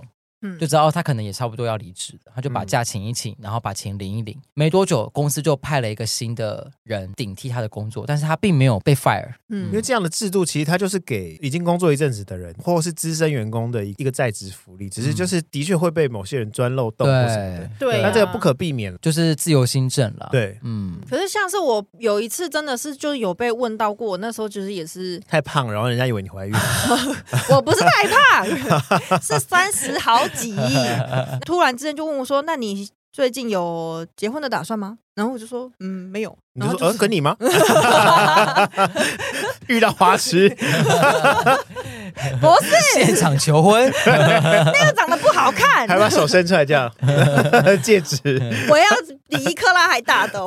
[0.60, 4.40] 就知道他可能也差不多要离职了，他就把假请一请，然后把钱领一领。
[4.54, 9.34] 没多久，公司就派了一个新的人顶替他的工作，但是他并没有被 fire。
[9.50, 17.70] 嗯，因为这样的制度其实他就是给已经工作一阵子的人，或者是资深员工的一个在职福利，只是就是的确会被某些人钻漏洞或什么的。
[17.80, 20.30] 对，那这个不可避免，就是自由新政了。
[20.32, 21.00] 对，嗯。
[21.10, 26.54] 可是像是我有一次真的是就有被问到过，那时候就是也是太胖，然后人家以为你怀孕。
[27.50, 30.56] 我不是太胖， 是三十好几。
[31.46, 37.36] 突然之间就问我说：“那你最近有结婚的打算吗？”然后我就说：“嗯，没有。”然后你说：“嗯，跟你吗？”
[39.68, 40.50] 遇到花痴，
[42.42, 46.92] 不是现场求婚， 那个长得不好看，还把手伸出来这样
[47.82, 48.20] 戒指，
[48.70, 48.86] 我要
[49.30, 50.44] 比一克拉还大的，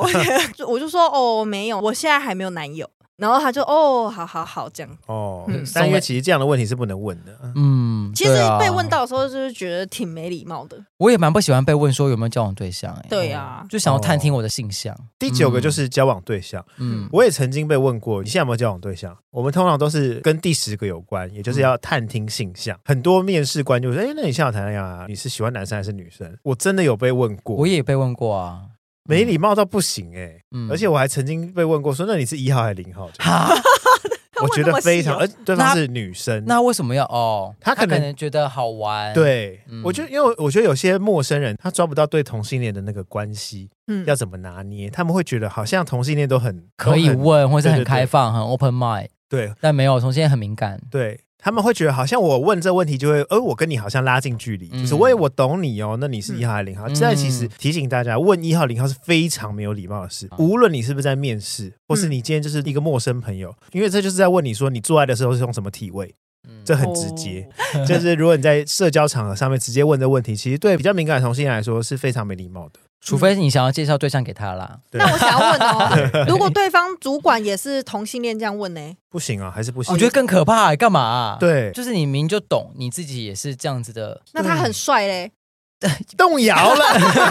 [0.67, 5.43] 我就说：“哦，没有，我现在还没有男友。”然后他就哦，好好好，这样哦。
[5.47, 7.37] 嗯、但因为其实这样的问题是不能问的。
[7.55, 10.77] 嗯，其实被问到的时候，就是觉得挺没礼貌的。
[10.97, 12.99] 我也蛮不喜欢被问说有没有交往对象、欸。
[12.99, 14.93] 哎，对呀、啊，就想要探听我的性向。
[14.93, 16.63] 哦、第九个就是交往对象。
[16.77, 19.17] 嗯，我也曾经被问过，你现在有没有交往对象？
[19.31, 22.77] 我们通常都是跟第十个有关，也就是要探听性向。
[22.77, 25.05] 嗯、很多面试官就说：“哎，那你现在谈恋爱啊？
[25.07, 28.61] 你是喜欢男生还是女生？”我真的有被问过，我也被问过啊。
[29.07, 33.09] 没礼貌到不行哎、欸，嗯、而且我还曾经被问过说，那你是一号还是零号？
[33.19, 33.55] 哈，
[34.43, 37.55] 我觉得非常， 而对方是女生，那，为什么要哦？
[37.59, 39.13] 他可能，觉得好玩。
[39.13, 44.89] 对，嗯、我觉得，因为我觉得有些陌生人他抓不到对同性恋的那个关系，嗯，要怎么拿捏？
[44.89, 49.07] 他们会觉得好像同性恋都很可以问，或者很开放，很 open mind。
[49.29, 50.79] 对，但没有同性恋很敏感。
[50.91, 51.19] 对。
[51.39, 56.87] 他们会觉得好像我问这问题就会，呃，我跟你好像拉近距离，嗯、就是我我懂你哦，那你是一号还是零号？
[56.87, 60.27] 现在、嗯、其实提醒大家，问一号零号是非常没有礼貌的事。
[60.31, 66.13] 嗯、无论你是不是在面试，或是你今天就是一个陌生朋友，嗯、因为这就是在问你说你做爱的时候是用什么体位，
[66.47, 67.47] 嗯、这很直接。
[67.75, 72.79] 哦、就是如果你在社交场合上面直接问这问题，其实对比较敏感的同性恋来说是非常没礼貌的。
[72.99, 74.79] 除非你想要介绍对象给他啦。
[74.91, 78.81] 那我想要问哦， 如果对方主管也是同性恋，这样问呢？
[79.09, 79.93] 不行啊，还是不行。
[79.93, 81.37] 我觉得更可怕，干嘛？
[81.39, 84.21] 对，就是你明就懂，你自己也是这样子的。
[84.33, 85.31] 那他很帅嘞，
[86.17, 86.85] 动摇了。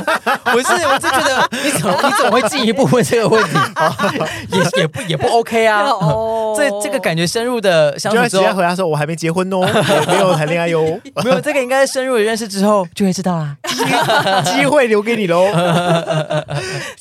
[0.53, 3.59] 不是，我是觉得你怎么你怎么会进一步问这个问题？
[4.57, 5.83] 也也不也不 OK 啊。
[5.83, 10.81] 哦，这这个感觉深入的相处之后，直接回答说：“我还没结婚哦，也没有谈恋爱哟。”
[11.25, 13.57] 没有，这个应该深入的认识之后就会知道啦。
[14.45, 15.45] 机会留给你喽。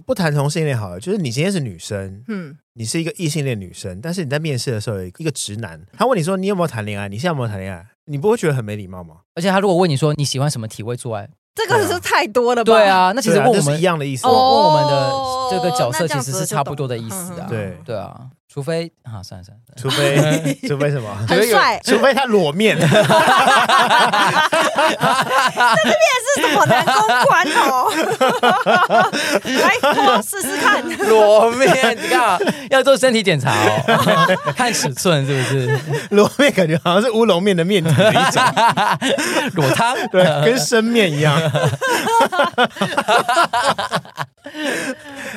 [0.05, 7.07] 不谈同性恋好了，就是你今天是女生，嗯，你是一个异性恋女生，但是你在面试的时候，有一个直男，他问你说：“你有没有谈恋爱？
[7.07, 9.15] 你现在有没有谈恋爱？”你不会觉得很没礼貌吗？
[9.35, 12.73] 而且他如果问你说：“你喜欢什么体位做爱？”这个是太多了吧？
[12.73, 14.27] 对啊，那其实问我们是一样的意思。
[14.27, 15.11] 问我们的
[15.51, 17.47] 这个角色其实是差不多的意思啊。
[17.47, 18.29] 对对啊。
[18.55, 20.15] 除非啊，算了算了，除非
[20.65, 21.13] 除非什么？
[21.27, 22.79] 很帅，除非他裸面。
[22.79, 22.93] 在这
[25.89, 26.93] 面是什么男公
[27.25, 27.91] 关哦？
[29.43, 29.75] 来，
[30.07, 32.39] 我试试看裸面，你看
[32.69, 35.77] 要做身体检查哦， 看尺寸是不是？
[36.11, 38.41] 裸面感觉好像是乌龙面的面体的一种，
[39.55, 41.37] 裸汤，对，跟生面一样。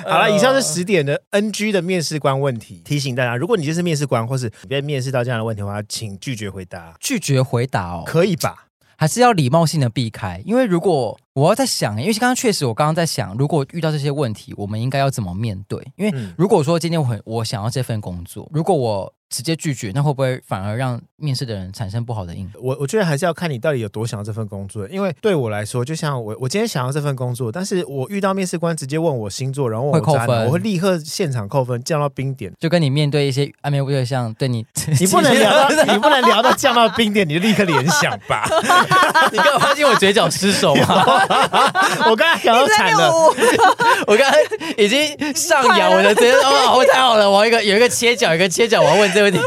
[0.04, 6.94] 好了，以上是十点的 NG 的面试官问题，提醒大家，如果你就是面试官，或是你被面试到这样的问题的话，请拒绝回答。
[7.00, 8.66] 拒绝回答哦，可以吧？
[8.96, 10.42] 还是要礼貌性的避开？
[10.44, 15.80] 因为如果我要在想，因为刚刚确实我刚刚在想，如果遇到这些问题，我们应该要怎么面对？
[15.94, 22.60] 因为如果说今天我很我想要这份工作，如果我直接拒绝，那会不会反而让面试的人产生不好的印象？
[22.62, 24.88] 我我觉得还是要看你到底有多想要这份工作。
[24.88, 32.50] 因为对我来说，就像我我今天想要这份工作，但是我遇到面试官直接问我星座，然后问我会扣分，我会立刻现场扣分，降到冰点。
[32.58, 34.64] 就跟你面对一些暧昧对象，对你，
[34.98, 38.48] 你不能聊到 你不能聊到降到冰点，你就立刻联想吧。
[39.30, 41.04] 你刚刚发现我嘴角失手吗？
[42.10, 43.12] 我刚才想要惨了，
[44.06, 44.38] 我刚才
[44.76, 49.38] 已经上扬我的嘴哦，太好了，我一个有一个切角，一个切角，我要问这个问题。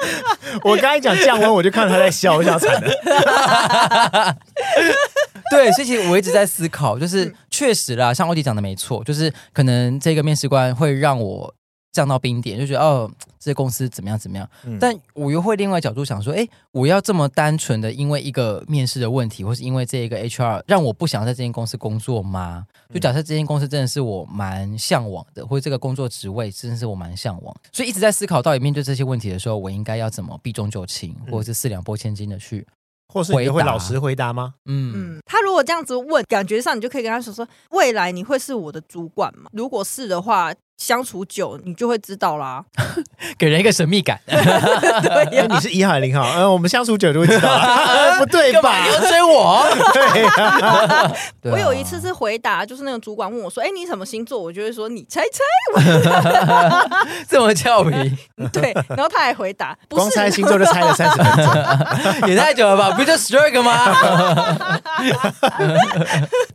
[0.64, 4.36] 我刚才讲降温，我就看到他在笑，我想惨了。
[5.50, 11.54] 对，所以其实我一直在思考，就是确实啦，像欧弟讲的没错，就是可能这个面试官会让我。
[11.92, 14.48] 降到冰点，就觉得哦，这些公司怎么样怎么样？
[14.64, 22.66] 嗯、但我又会另外角度想说，哎，我要这么单纯的因为一个面试的问题，或是因为这一个 HR 让我不想在这间公司工作吗？
[22.94, 32.66] 就假设这间公司真的是我蛮向往的，或者这个工作职位真的是我蛮向往，所以一直在思考到底面对这些问题的时候，我应该要怎么避重就轻，或者是四两拨千斤的去。
[33.12, 34.54] 或是你会老实回答吗？
[34.66, 39.50] 嗯嗯，他如果这样子问，感觉上你就可以跟他说说，未来你会是我的主管吗？
[39.52, 42.64] 如果是的话，相处久你就会知道啦，
[43.36, 44.18] 给人一个神秘感。
[44.26, 46.26] 对呀，你是一号还是零号？
[46.34, 48.16] 嗯，我们相处久就会知道了。
[48.18, 48.82] 不对吧？
[48.86, 49.62] 你要追我？
[51.42, 51.52] 对。
[51.52, 55.84] 我有一次是回答，就是那个主管问我说：“哎，你什么星座？”我就会说：“你猜猜。”
[57.28, 58.16] 这么俏皮。
[58.50, 62.90] 对，然后他还回答：“不光猜星座就猜了三十分钟，也太久了吧？
[62.96, 63.94] 不就 strike 吗？”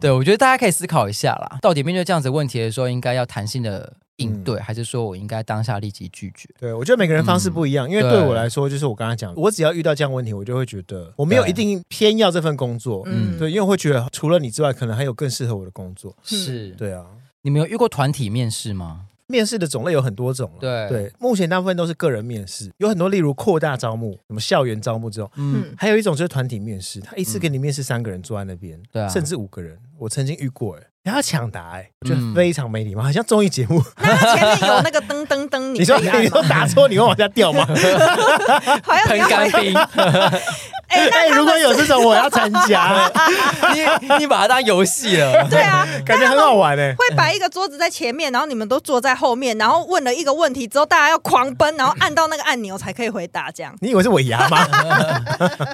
[0.01, 3.93] 对，我觉得大家可以思考一下啦，到底面对这样子问题的时候，应该要弹性的。
[4.17, 6.47] 应对，还是说我应该当下立即拒绝？
[6.59, 16.15] 对，我觉得每个人方式不一样，嗯、因为对我来说，就是我刚刚讲，我只要遇到这样问题，我就会觉得我没有一定偏要这份工作，嗯，对，因为我会觉得除了你之外，可能还有更适合我的工作。
[16.23, 17.05] 是，对啊。
[17.41, 19.05] 你们有遇过团体面试吗？
[19.27, 30.83] 面试的种类有很多种，对对，目前大部分都是个人面试，有很多例如扩大招募，什么校园招募这种，嗯，还有一种就是团体面试，他一次给你面试三个人坐在那边，对、嗯，甚至五个人，我曾经遇过，哎。
[31.11, 33.81] 还要抢答哎、欸，我觉得非常没礼貌，好像综艺节目。
[34.01, 37.65] 那他前面有那个噔噔噔，你说你说打错，你会往下掉吗？
[39.05, 39.73] 喷干冰。
[40.87, 43.11] 哎、欸欸，如果有这种，我要参加。
[43.73, 45.45] 你你把它当游戏了？
[45.49, 46.95] 对啊，感觉很好玩哎、欸。
[46.95, 53.51] 会摆一个桌子在前面，然后你们都坐在后面，然后问了一个问题之后，大家要狂奔，然后按到那个按钮才可以回答。
[53.51, 54.67] 这样， 你以为是尾牙吗？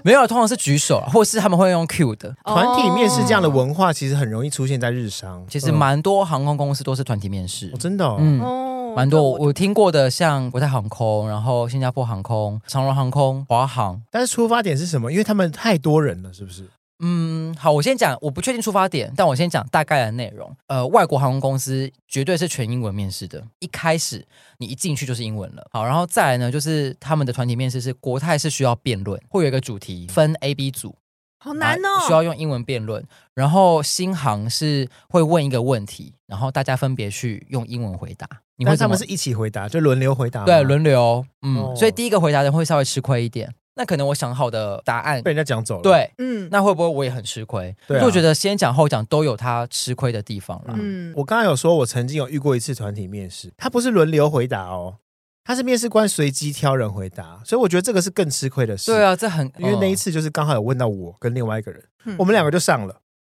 [0.04, 2.34] 没有，通常是举手，或是他们会用 Q 的。
[2.46, 5.44] 团体面试这样的文化，其实很容易出现在日商。
[5.50, 9.22] 其实蛮多航空公司都是团体面试，哦、真的、哦，嗯，蛮多。
[9.22, 14.02] 我我听过的，像国泰航空，然后新加坡航空、长荣航空、华航。
[14.12, 15.12] 但是出发点是什么？
[15.12, 16.70] 因为他们太多人了，是不是？
[17.04, 20.56] 嗯，好，我先讲，我不确定出发点，但我先讲大概的内容。
[20.68, 24.24] 呃，外国航空公司绝对是全英文面试的，一开始
[24.60, 25.66] 你一进去就是英文了。
[25.72, 30.96] 好，然后再来呢，就是他们的团体面试是国泰是需要辩论，会有一个主题分 A、B 组。
[31.44, 33.04] 好难哦，需要用英文辩论。
[33.34, 38.28] 然后新航是会问一个问题，然后大家分别去用英文回答。
[38.58, 40.46] 你会他们是一起回答，就轮流回答。
[40.46, 41.26] 对，轮流。
[41.42, 43.52] 嗯，哦、所以第一个回答的人会稍微吃亏一点。
[43.76, 45.82] 那可能我想好的答案被人家讲走了。
[45.82, 47.76] 对，嗯，那会不会我也很吃亏？
[47.88, 50.76] 对、啊，我觉得先讲后讲都有他吃亏的地方了。
[50.78, 54.96] 嗯，我刚刚有说，我曾经有遇过一次团体面试，他不是轮流回答哦。
[55.44, 58.92] 他是面试官随机挑人回答，所以我觉得这个是更吃亏的事。
[58.92, 62.96] 对啊，这很因为那一次就是刚好有问到我跟另外一个人，嗯、我们两个就上了。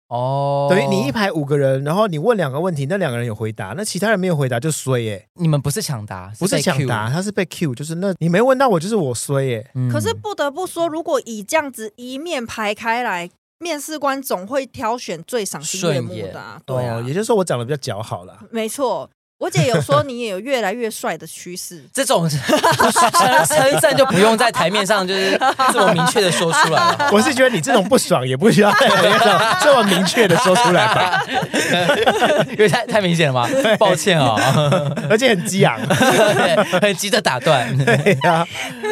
[0.09, 5.27] 哦，等于你一排五个人，然后你问两个问题，那两个人有回答，那其他人没有回答就衰耶。
[5.35, 9.71] 你们不是抢答，不是抢答，他是被 Q，就是那你没问到我，就是我衰耶。
[9.75, 16.61] 嗯、可是不得不说，如果以这样子一面排开来，面试官总会挑选最赏心悦目的啊。
[16.67, 18.39] 对啊、哦，也就是说我长得比较姣好了。
[18.51, 19.09] 没错。
[19.37, 22.39] 我姐有说你也有越来越帅的趋势， 这种 称
[23.47, 25.39] 称赞就不用在台面上就是
[25.73, 27.11] 这么明确的说出来了。
[27.13, 31.23] 我是觉得你这种不爽也不需要在台面上这么明确的说出来吧，
[32.51, 33.49] 因为太太明显了吗？
[33.77, 35.79] 抱歉啊、哦，而且很激昂，
[36.81, 37.77] 很急着打断。
[37.85, 38.47] 对呀，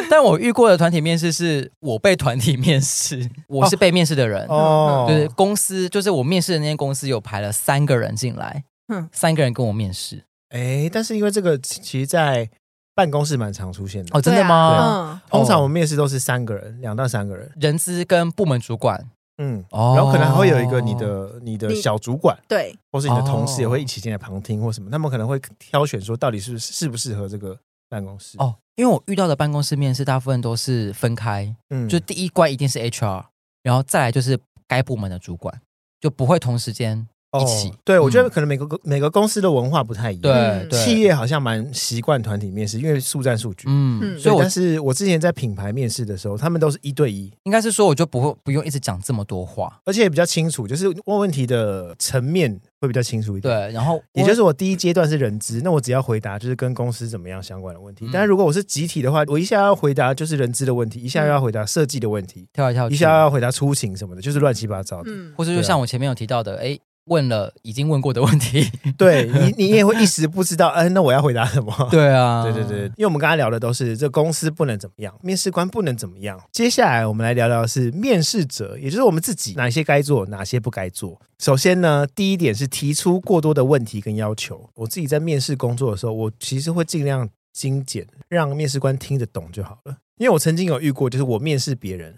[0.09, 4.45] 但我遇过的团体面试是我被团体面试，我是被面试的人。
[4.49, 8.63] 哦，就是公司就是我面试的那间公司有排了三个人进来，
[8.93, 10.25] 嗯，三个人跟我面试。
[10.53, 12.47] 哎，但是因为这个，其实，在
[12.93, 14.21] 办公室蛮常出现的哦。
[14.21, 15.21] 真的吗？
[15.27, 27.57] 通常我们面试都是三个人，两到三个人，人资跟部门主管，嗯，然后可能还会有一个你的你的小主管，对，或是你的同事也会一起进来旁听或什么，他们可能会挑选说到底是适不适合这个
[27.89, 28.55] 办公室哦。
[28.75, 33.23] 因为我遇到的办公室面试大部分都是分开，嗯，就第一关一定是 HR，
[33.63, 35.59] 然后再来就是该部门的主管。
[35.99, 37.07] 就不会同时间
[37.41, 37.69] 一起。
[37.69, 40.21] 哦、对，我觉得可能每个每个公司的文化不太一样。
[40.21, 43.65] 对，对企业好像蛮习惯团体面试，因为速战速决。
[43.67, 53.53] 嗯，所以但是我之前在品牌面试的时候，他们都是一对一，应该是说我就不会不用一直讲这么多话，而且也比较清楚，就是问问题的层面会比较清楚一点。
[53.53, 58.05] 对，然后也就是我第一阶段是人资，那我只要回答就是跟公司怎么样相关的问题。
[58.05, 65.11] 嗯、但是如果我是集体的话，我一下要回答就是人资的问题，一下要回答设计的问题，跳一跳，一下要回答出勤什么的，就是乱七八糟的。
[65.11, 66.77] 嗯，或者就像我前面有提到的，哎。
[67.05, 71.73] 问了已经问过的问题， 对你，你也会一时不知道，嗯，那我要回答什么？
[71.91, 76.41] 对啊，对对对，因为我们刚才聊的都是这公司不能怎么样，面试官不能怎么样。
[76.51, 81.19] 接下来我们来聊聊的是面试者，也就是我们自己，哪些该做，哪些不该做。
[81.39, 84.69] 首先呢，第一点是提出过多的问题跟要求。
[84.75, 89.97] 我自己在面试工作的时候，我其实会尽量精简，让面试官听得懂就好了。
[90.17, 92.17] 因为我曾经有遇过，就是我面试别人，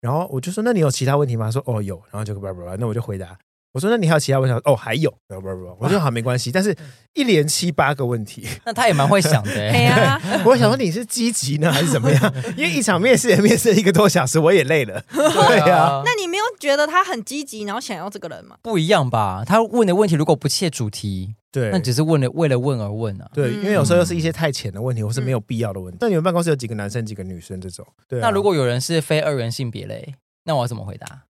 [0.00, 3.38] 然后我就说：“那你有其他问题吗？”他说：“哦，有。”然后就叭叭叭，那我就回答。
[3.74, 6.52] 我说：“那你还有其他问题？”哦，还有，不不不，我说好，没关系。
[6.52, 6.74] 但是
[7.12, 9.50] 一连七八个问题，那他也蛮会想的。
[9.52, 12.34] 对呀，我想说你是积极呢，还是怎么样？
[12.56, 15.02] 因为一场面试也面试一个多小时，我也累了。
[15.10, 18.56] 对呀，那你没有觉得他很积极，然后想要这个人吗？
[18.62, 19.42] 不一样吧？
[19.44, 23.28] 他问的问题如果不切主题，对，那只是问了为了问而问啊。
[23.34, 25.98] 对，因为有时候又是一些太浅的问题，或是没有必要的问题。
[26.00, 27.84] 那你们办公室有几个男生，几个女生这种？
[28.08, 28.20] 对。
[28.20, 30.14] 那如果有人是非二元性别嘞，
[30.44, 31.24] 那我要怎么回答？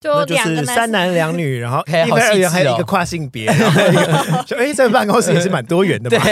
[0.00, 3.46] 就就是三男两女，然后一个二元，还有一个跨性别，
[4.46, 6.24] 就哎，这个办公室也是蛮多元的嘛。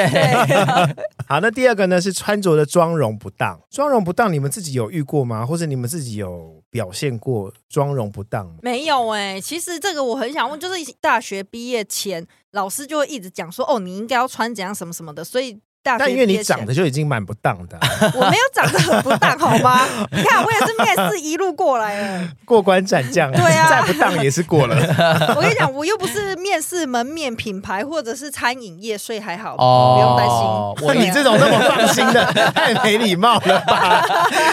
[1.28, 5.44] 好，那第二个呢是穿着的妆容不当，妆容不当，你们自己有遇过吗？
[5.44, 8.54] 或者你们自己有表现过妆容不当吗？
[8.62, 15.60] 没有哎、欸，其实这个我很想问，就是大学毕业前，老师就会一直讲说，哦，你应该要穿怎样什么什么的，所以。
[15.82, 17.78] 但因为你长得就已经蛮不当的，
[18.14, 19.80] 我没有长得很不当， 好吗？
[20.10, 24.76] 你看我也是面试一路过来的，过关斩将，对啊，再不当也是过了。
[25.34, 30.88] 我跟你讲，我又不是面试门面品牌或者是餐饮业，所以还好，哦、不用担心。
[30.88, 34.04] 我你这种那么放心的，太没礼貌了吧？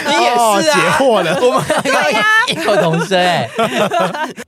[0.06, 1.38] 你也是啊，解惑了。
[1.42, 3.46] 我们对呀，异口同声哎。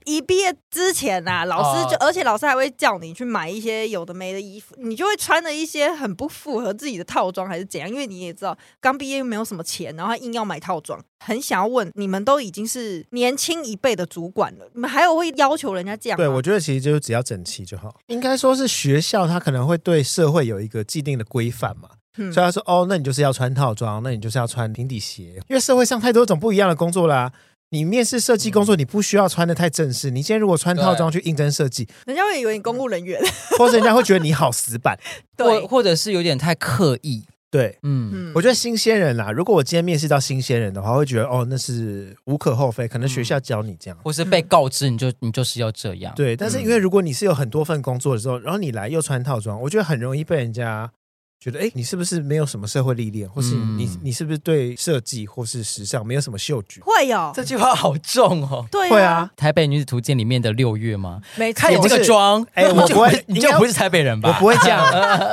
[0.05, 7.89] 一毕业之前、啊，老师就，而且老师还会叫你去买一些有的没的衣服，你就会穿的一些很不符合自己的套装还是怎样？
[7.89, 16.17] 因为你也知道，刚毕业又没有什么钱，然后硬要买套装，很想要问你们都已经是年轻一辈的主管了，你们还有会要求人家这样？
[16.17, 17.95] 对，我觉得其实就是只要整齐就好。
[18.07, 27.31] 应该说是学校他可能会对社会有一个既定的规范嘛，嗯、所以他说哦，那你就是要穿套装，那你就是要穿平底鞋，因为社会上太多种不一样的工作啦。
[27.71, 30.09] 你面试设计工作，你不需要穿的太正式。
[30.09, 33.21] 你今天如果穿套装去应征设计，人家会以为你公务人员，
[33.59, 34.97] 或者人家会觉得你好死板，
[35.37, 37.25] 对，或者是有点太刻意。
[37.51, 46.13] 对，嗯，我觉得新鲜人啦，如果我今天面试到新鲜人的话，会觉得哦，那是无可厚非，可能学校教你这样，或是被告知你就你就是要这样。
[46.15, 50.91] 对，但是因为如果你是有很多份工作的时候，然后你来又穿套装，我觉得很容易被人家。
[51.39, 56.81] 觉得哎，你是不是没有什么社会历练，或是你、嗯、你是不是对设计或是时尚没有什么嗅觉？
[56.81, 58.67] 会有这句话好重哦。
[58.69, 59.31] 对、啊，会啊。
[59.37, 61.21] 台北女子图鉴里面的六月吗？
[61.37, 64.29] 没错，看你这个妆，哎，我 不会，你就不是台北人吧？
[64.29, 64.83] 我不会这样，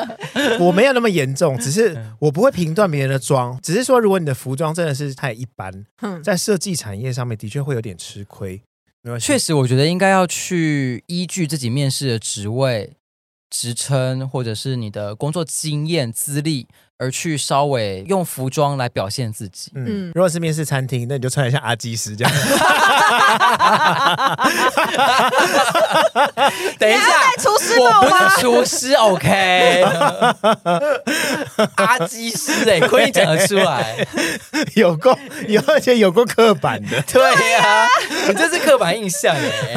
[0.61, 5.85] 我没有那么严重，只是我不会评断别人的妆，只是说如果你的服装真的是太一般，
[6.23, 8.63] 在设计产业上面的确会有点吃亏。
[9.21, 12.93] 确实，我觉得应该要去依据自己面试的职位。
[13.51, 16.69] 职称或者是你的工作经验资历，
[16.99, 19.71] 而去稍微用服装来表现自己。
[19.75, 22.33] 嗯，如果是面试餐厅，那你就穿得像阿基师这样。
[26.79, 27.03] 等一下，
[27.39, 29.85] 厨师我不是厨师，OK？
[31.77, 34.07] 阿基师哎，可以讲得出来，
[34.75, 35.19] 有过
[35.49, 37.89] 有而且有过刻板的， 对呀、啊，
[38.29, 39.75] 你这是刻板印象哎。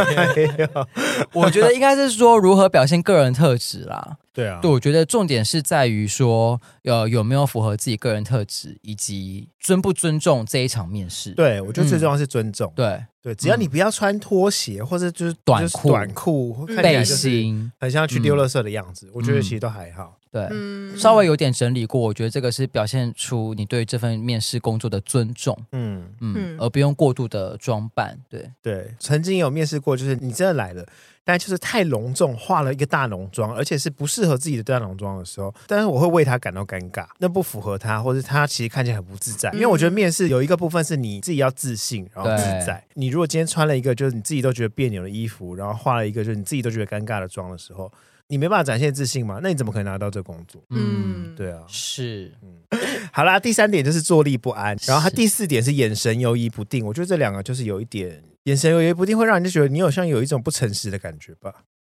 [1.33, 4.17] 我觉得应该是说如何表现个人特质啦。
[4.31, 11.31] 对啊，对，我觉得重点是在于说，呃，有没有符合自己个人特质，以及尊不尊重这一场面试。
[11.31, 12.71] 对，我觉得最重要是尊重。
[12.71, 20.15] 嗯、对对，只要你不要穿拖鞋，或者就是短裤、短裤、背心，很像去丢垃圾的样子，嗯、我觉得其实都还好。
[20.31, 25.57] 对，嗯、稍微有点整理过，我觉得这个是表现出你对这份面试工作的尊重。
[25.71, 28.17] 嗯嗯，而不用过度的装扮。
[28.29, 30.85] 对对，曾经有面试过，就是你真的来了。
[31.29, 39.51] 但就是太隆重，化了一个大浓妆，而且是不适合自己的大浓妆的时候，但是我会为他感到尴尬，那不符合他，或者他其实看起来很不自在。
[39.51, 42.83] 因为我觉得面试有一个部分是你自己要自信，然后自在。
[42.95, 47.91] 你如果今天穿了一个就是你自己都觉得别扭的衣服，然后化了一个就是你自己都觉得尴尬的妆的时候，
[48.29, 49.39] 你没办法展现自信嘛？
[49.43, 50.59] 那你怎么可能拿到这工作？
[50.71, 52.79] 嗯，对啊，是，嗯，
[53.13, 56.83] 好啦，第三点就是坐立不安，然后他第四点是眼神犹疑不定。
[56.83, 58.23] 我觉得这两个就是有一点。
[58.49, 61.53] 眼神游移不一定会让人家觉得你好像有一种不诚实的感觉吧？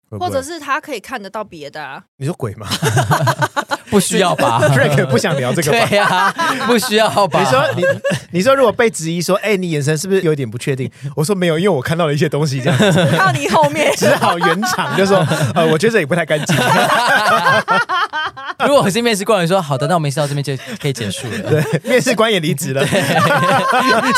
[0.10, 2.04] 会不会或者是他可以看得到别的啊？
[2.18, 2.68] 你说鬼吗
[3.90, 4.62] 不需要吧？
[4.76, 5.86] Drake 不想聊这个吧？
[5.88, 6.34] 对呀、啊，
[6.68, 7.40] 不需要吧？
[7.40, 7.84] 你说你
[8.32, 10.90] 你说如果被质疑说，哎、欸，你眼神是不是有点不确定？
[11.16, 13.18] 我说没有，因为我看到了一些东西，这样子。
[13.18, 15.18] 到你后面，只好圆场，就说
[15.56, 16.56] 呃，我觉得这也不太干净。
[18.66, 21.38] 如果我是面试官，说好的，那我们面试到这边就可以结束了。
[21.50, 22.86] 对，面试官也离职了，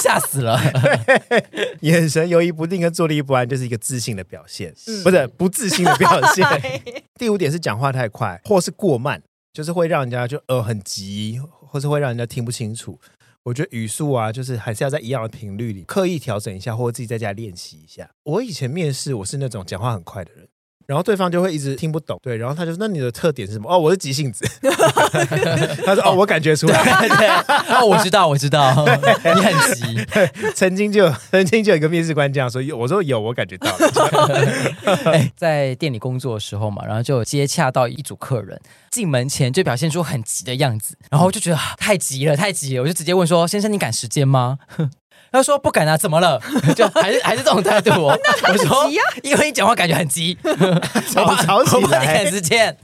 [0.01, 0.59] 吓死了。
[1.81, 6.45] 眼神犹豫不定跟坐立不安，就是一个自信的表现，嗯、不是不自信的表现。
[7.17, 9.21] 第五点是讲话太快，或是过慢，
[9.53, 12.99] 就是会让人家就呃很急，或是会让人家听不清楚。
[13.43, 18.09] 我觉得语速啊，就是还是要在一样的频率里刻意调整一下，或者自己在家练习一下。
[18.23, 20.47] 我以前面试，我是那种讲话很快的人。
[20.85, 24.45] 然后对方就会一直听不懂，对，然后他就说：“那你的特点是什么？”哦，我是急性子。
[25.85, 26.83] 他说：“哦，我感觉出来。
[26.99, 27.27] 对 ”对，
[27.75, 28.85] 哦，我知道，我知道，
[29.35, 30.05] 你很急。
[30.55, 38.59] 曾经就曾经就有一个面试官这样说：“我说有，我感觉到了。”在店里工作的时候嘛，然后就接洽到一组客人，
[38.91, 44.57] 进门前就表现出很急的样子，然后就觉得太急了，太急了，我就直接问说：“先生，你赶时间吗？”
[45.33, 46.39] 他说不敢啊，怎么了？
[46.77, 47.89] 就还是还是这种态度。
[48.05, 48.87] 我说，
[49.23, 50.37] 因为你讲话感觉很急，
[51.11, 52.05] 吵吵起来。
[52.05, 52.77] 赶时间。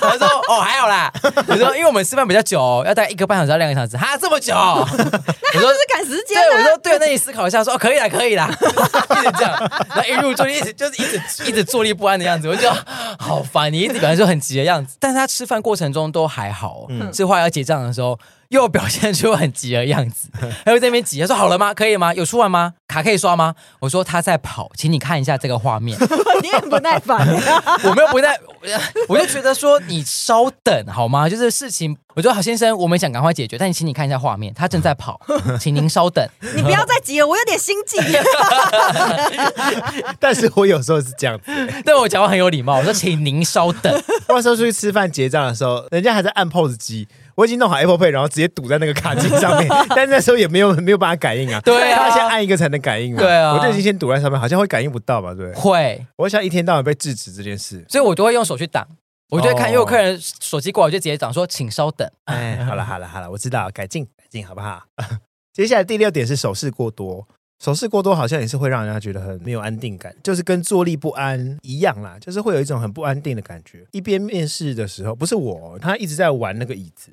[0.00, 1.12] 他说哦，还好啦。
[1.46, 4.54] 我说，因为我们吃饭比较久，要大概一个半小时到两个小时，哈，这么久。
[4.56, 6.34] 我说是赶时间。
[6.34, 8.48] 对，我说对，那你思考一下，说可以啦，可以啦。
[8.48, 11.20] 一直这样，然后一入座一直就是一直
[11.50, 12.66] 一直坐立不安的样子，我就
[13.18, 13.70] 好烦。
[13.70, 16.86] 你一直本来就很急的样子，但是他吃饭过程中都还好。
[16.88, 18.18] 嗯，这话要结账的时候。
[18.54, 20.28] 又表现出很急的样子，
[20.64, 21.20] 还会在那边急。
[21.20, 21.74] 他说：“好了吗？
[21.74, 22.14] 可以吗？
[22.14, 22.74] 有出完吗？
[22.86, 25.98] 卡可以刷吗？”我说：“他在跑，请你看一下这个画面。
[26.42, 27.26] ”你很不耐烦。
[27.84, 28.38] 我没有不耐，
[29.08, 31.28] 我就觉得说你稍等好吗？
[31.28, 35.20] 就是事情，我说好先生，我们想赶快解决，但你请你看一下画面，他正在跑，
[35.58, 36.24] 请您稍等。
[36.54, 37.98] 你不要再急了，我有点心急。
[40.20, 41.44] 但是我有时候是这样子，
[41.84, 42.76] 对我讲话很有礼貌。
[42.76, 43.92] 我说：“请您稍等。”
[44.28, 47.08] 我那时候出去吃饭结账的时候，人家还在按 POS 机。
[47.36, 51.60] 我已经弄好 Apple Pay，然后直接堵在那个卡机上面， 但那时候也没有没有办法感应啊。
[51.60, 53.18] 对啊，他先按一个才能感应啊。
[53.18, 55.34] 对啊，我就已经先堵在上面，好像会感应不到吧？
[55.34, 56.06] 对，会。
[56.16, 58.86] 我想一天到晚被制止这件事，所以我都会用手去挡。
[59.30, 62.08] 我就会看，因为有客人手机过来，我就直接讲说，请稍等。
[62.26, 64.82] 哎， 好了好了好了，我知道，改进改进，好不好？
[65.52, 67.26] 接下来第六点是手势过多。
[67.62, 73.86] 手势过多好像也是会让人家觉得很没有安定感，就是跟坐立不安一样啦，就是会有一种很不安定的感觉。
[73.92, 77.12] 一边面试的时候，不是我，他一直在玩那个椅子。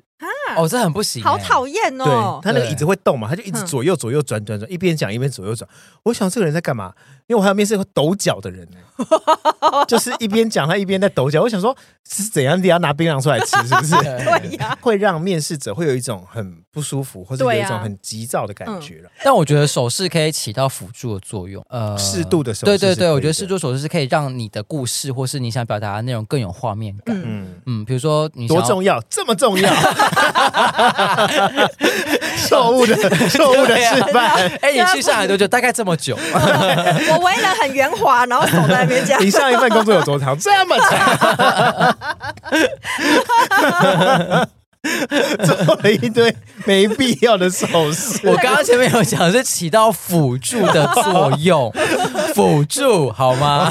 [0.56, 2.40] 哦，这很不行，好讨厌哦！
[2.42, 5.68] 对，他那个椅子会动嘛，他就一直左右左右转转转，一边讲一边左右转。
[6.02, 6.92] 我想这个人在干嘛？
[7.28, 8.76] 因为我还有面试会抖脚的人呢，
[9.88, 11.40] 就是一边讲他一边在抖脚。
[11.40, 11.74] 我想说，
[12.06, 12.60] 是怎样？
[12.62, 13.94] 你要拿槟榔出来吃，是不是？
[14.02, 19.10] 对呀，会让面试者会有一种很不舒服，或者有一种很急躁的感觉了。
[19.24, 27.18] 但我觉得手势可以起到辅助的作用，呃，适度的手势，对对对，我觉得适度手势是可以让你的故事或是你想表达的内容更有画面感。
[27.24, 29.72] 嗯嗯，比如说你多重要，这么重要。
[32.48, 32.94] 错误的
[33.30, 34.30] 错误的示范。
[34.60, 35.48] 哎、欸，你去上海多久？
[35.48, 36.16] 大概这么久。
[36.32, 39.20] 我为人很圆滑，然后手在那边讲。
[39.22, 40.36] 你上一份工作有多长？
[40.38, 41.96] 这么长。
[45.46, 48.18] 做了一堆没必要的手势。
[48.24, 51.72] 我刚刚前面有讲是起到辅助的作用，
[52.34, 53.70] 辅助好吗？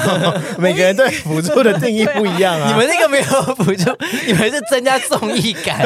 [0.56, 2.66] 每个人对辅助的定义不一样啊。
[2.68, 3.24] 你们那个没有
[3.56, 3.94] 辅助，
[4.26, 5.82] 你们是增加综艺感。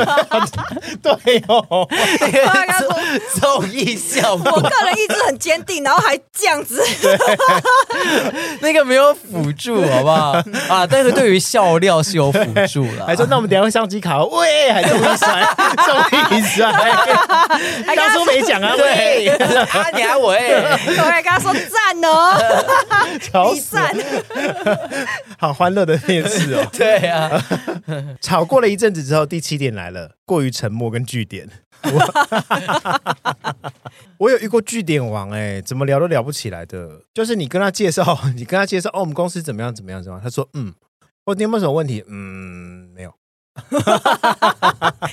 [1.03, 4.53] 对哦，那个综艺效果。
[4.55, 6.81] 我个人意志很坚定，然后还这样子。
[8.61, 10.41] 那个没有辅助，好不好？
[10.69, 13.05] 啊，但是对于笑料是有辅助了。
[13.07, 15.16] 还说那我们等下会相机卡，喂，还是。
[15.17, 15.47] 帅，
[15.85, 16.73] 综艺帅，
[17.95, 20.55] 当初没讲啊，对，啊，你还喂，
[20.99, 22.39] 我还跟他说赞哦，
[23.21, 23.89] 吵死了，
[25.39, 27.43] 好欢乐的面试哦，对啊，
[28.21, 31.49] 吵过了一阵子之后，第七点来了，过于沉默跟据点，
[31.83, 32.13] 我，
[34.19, 40.75] 我有遇过据点王，哎，怎么聊都聊不起来的，就是你跟他介绍，你跟他介绍，哦，我们公司怎么样怎么样怎么样，他说，嗯，
[41.25, 42.05] 我你有没有什么问题？
[42.09, 43.13] 嗯，没有。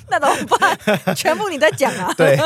[0.10, 1.16] 那怎么办？
[1.16, 2.14] 全部你在讲啊？
[2.18, 2.38] 对，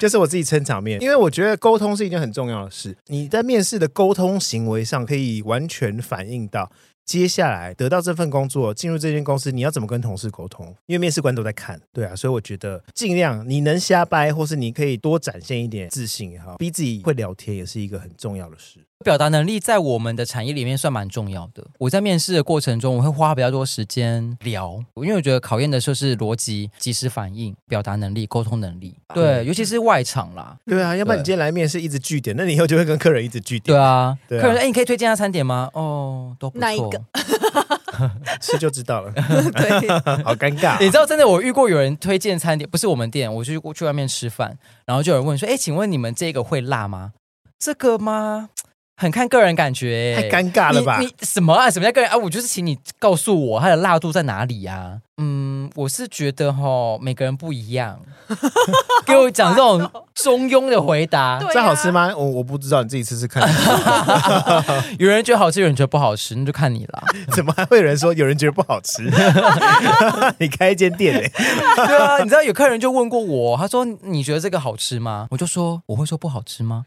[0.00, 2.96] 就是我自己撑场面，因为我觉得沟通是一件很重要的事。
[3.06, 6.70] 你在面试的沟通行为上，可以完全反映到
[7.04, 10.66] 接下来得到这份工作，进入这间公司，你要怎么跟同事沟通？
[10.86, 18.78] 因为面试官都在看，对啊，所以我觉得尽量你能瞎掰，或是你可以多展现一点自信也好，逼自己会聊天也是一个很重要的事。
[19.02, 21.66] 表达能力在我们的产业里面算蛮重要的。
[21.78, 28.94] 我在面试的过程中，我会花比较多时间聊，因为我觉得考验的就是逻辑、及时反应、表达能力、沟通能力。
[29.12, 30.56] 对，尤其是外场啦。
[30.64, 33.76] 对啊，要不然你今天来面试一直据点，那你以后就会跟客人一直据点。
[33.76, 36.60] 对啊，对啊，客人说：“哎，你可以推荐下餐点吗？”哦，都不错。
[36.60, 37.02] 哪一个？
[38.40, 39.12] 吃就知道了。
[39.52, 39.88] 对，
[40.24, 40.78] 好尴尬。
[40.80, 47.12] 你知道，真的，我遇过有人推荐餐点，不是我们店，我去去外面吃饭，然后就有人问说：“哎，请问你们这个会辣吗？
[47.58, 48.48] 这个吗？”
[49.02, 50.98] 很看个人感觉，太尴尬了吧？
[51.00, 51.68] 你，你什么啊？
[51.68, 52.16] 什么叫个人啊？
[52.16, 54.98] 我就是请你告诉我它的辣度在哪里呀、啊？
[55.18, 58.00] 嗯，我是觉得哈，每个人不一样。
[59.04, 62.10] 给我讲这种中庸的回答，这好吃吗？
[62.16, 63.46] 我我不知道，你自己吃吃看。
[64.98, 67.04] 有人觉得好吃，有人觉得不好吃，那就看你了。
[67.36, 69.02] 怎么还会有人说有人觉得不好吃？
[70.38, 71.28] 你开一间店哎？
[71.86, 75.28] 对啊，你知道有客人就问过我，他说你觉得这个好吃吗？
[75.30, 76.86] 我就说我会说不好吃吗？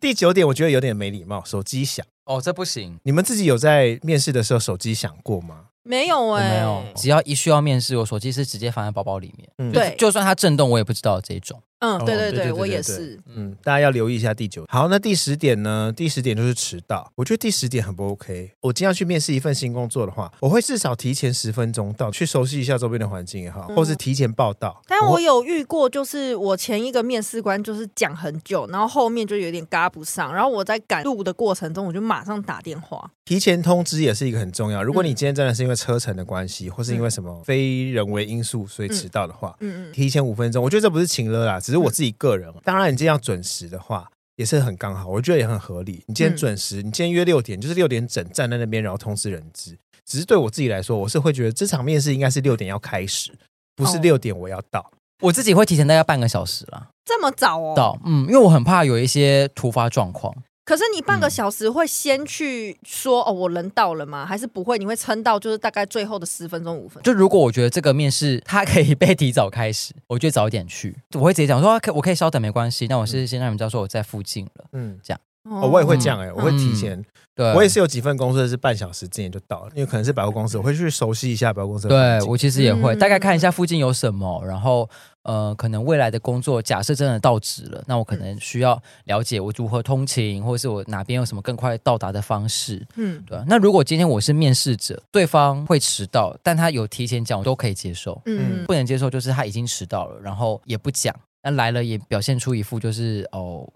[0.00, 2.04] 第九点我觉得有点没礼貌，手机响。
[2.24, 2.98] 哦，这不行。
[3.04, 5.56] 你们自己有在面试的时候手机响过吗？
[5.88, 6.84] 没有哎、欸，没有。
[6.94, 9.48] 只要一需要面试，我手机是直接放在包包里面。
[9.56, 11.58] 嗯，对，就算它震动，我也不知道这一种。
[11.80, 13.18] 嗯，对对对，我也是。
[13.34, 14.64] 嗯，大家要留意一下第九。
[14.68, 15.92] 好，那第十点呢？
[15.94, 17.12] 第十点就是迟到。
[17.14, 18.52] 我觉得第十点很不 OK。
[18.60, 24.82] 我今天要去面试一份新工作的话，我会至少提前十分钟到，去熟悉一下周边的环境也好，或是提前报到。
[24.88, 33.10] 但我有遇过，就是我前一个面试官就是讲很久，然后后面就有点嘎不上，然后我在赶路的过程中，我就马上打电话。
[33.24, 34.82] 提前通知也是一个很重要。
[34.82, 42.50] 如果你今天真的是因为车程的关系，或是因为什么非人为因素所以迟到的话，嗯嗯，提前五分钟，我觉得这不是情了啦，只是我自己个人。
[42.64, 46.02] 当然，你这样准时的话也是很刚好，我觉得也很合理。
[46.06, 49.76] 你今天准时，你今天约六点，就是六点整站在那边，然后通知人资。
[50.06, 53.30] 只是对我自己来说，我是会觉得这场面试应该是六点要开始，
[53.76, 54.80] 不是六点我要到。
[54.80, 56.88] 哦，我自己会提前大概半个小时啦。
[57.04, 57.74] 这么早哦？
[57.76, 60.34] 到，嗯，因为我很怕有一些突发状况。
[60.68, 64.26] 可是你半个小时会先去说、嗯、哦，我人到了吗？
[64.26, 64.76] 还是不会？
[64.76, 67.10] 你会撑到就是大概最后的十分钟、五分钟？
[67.10, 70.94] 就如果我觉得这个面试它可以被提早开始，我就早一点去。
[71.14, 72.86] 我会直接讲说，可我可以稍等，没关系。
[72.86, 75.18] 那我是先让你们知道说我在附近了，嗯，这样。
[75.50, 76.98] 哦，我也会这样哎、欸，我会提前。
[76.98, 81.88] 嗯、对，我也是有几份公司是半小时之前就到了，因为可能是百货公司，我会去熟悉一下百货公司。
[81.88, 84.88] 对，我其实也会大概看一下附近有什么，然后
[85.22, 92.86] 呃，可能未来的工作假设真的到职了，那我可能需要了解我如何通勤，或者是我哪边有什么更快到达的方式。
[92.96, 93.38] 嗯，对。
[93.46, 98.20] 那如果今天我是面试者，对方会迟到，但他有提前讲，我都可以接受。
[98.26, 103.68] 嗯，不能接受就是他已经迟到了，然后也不讲，那来了也表现出一副就是哦。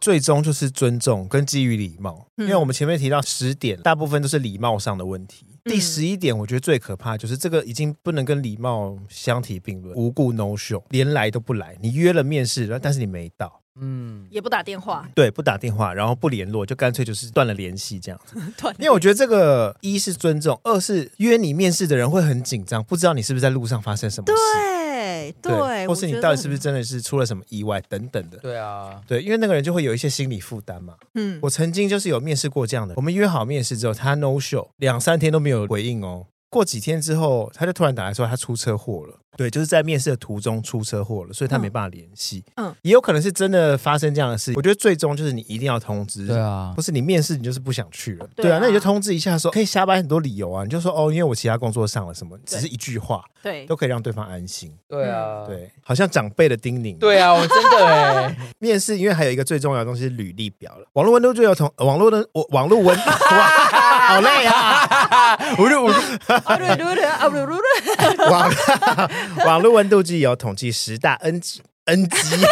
[0.00, 5.46] 最终就是尊重跟基于礼貌，因为我们前面提到十点，大部分都是礼貌上的问题。
[5.64, 11.76] 第十一点，我觉得最可怕就是这个已经不能跟礼貌相提并论，无故 no show，连来都不来。
[11.80, 18.36] 你约了面试，但是你没到，嗯，也不打电话，对，不打电话，然后不联络，就干脆就是断了联系这样子。
[18.78, 24.32] 因为我觉得这个一是尊重，二是约你面试的人会很紧张，不知道你是不是在路上发生什么事。
[24.34, 24.83] 对。
[25.40, 28.38] 对，对，或是你到底是不是真的是出了什么意外等等的。
[28.38, 30.94] 对啊，对，因为那个人就会有一些心理负担嘛。
[31.14, 36.26] 嗯，我曾经就是有面试过这样的，我们约好面试之后，他 no show，两三天都没有回应哦。
[36.54, 39.18] 过几天之后，他就突然打来说他出车祸了。
[39.36, 42.44] 对，就是在面试的途中出车祸了，所以他没办法联系。
[42.54, 44.52] 嗯，也有可能是真的发生这样的事。
[44.54, 46.28] 我觉得最终就是你一定要通知。
[46.28, 48.28] 对啊，不是你面试你就是不想去了。
[48.36, 50.62] 对啊，那你就通知一下说，可以瞎掰很多理由啊。
[50.62, 54.72] 你就说哦，因为我其他工作上了什么，只是一句话，对，都可以让对方安心。
[54.86, 56.96] 对啊，对，好像长辈的叮咛。
[56.98, 58.38] 对啊，我真的哎。
[58.60, 60.86] 面试因为还有一个最重要的东西是履历表了。
[60.92, 63.04] 网络温度就有统，网络的我网络温哇。
[64.06, 65.38] 好累啊！
[68.30, 72.46] 网络网络温度计有统计十大 NG NG，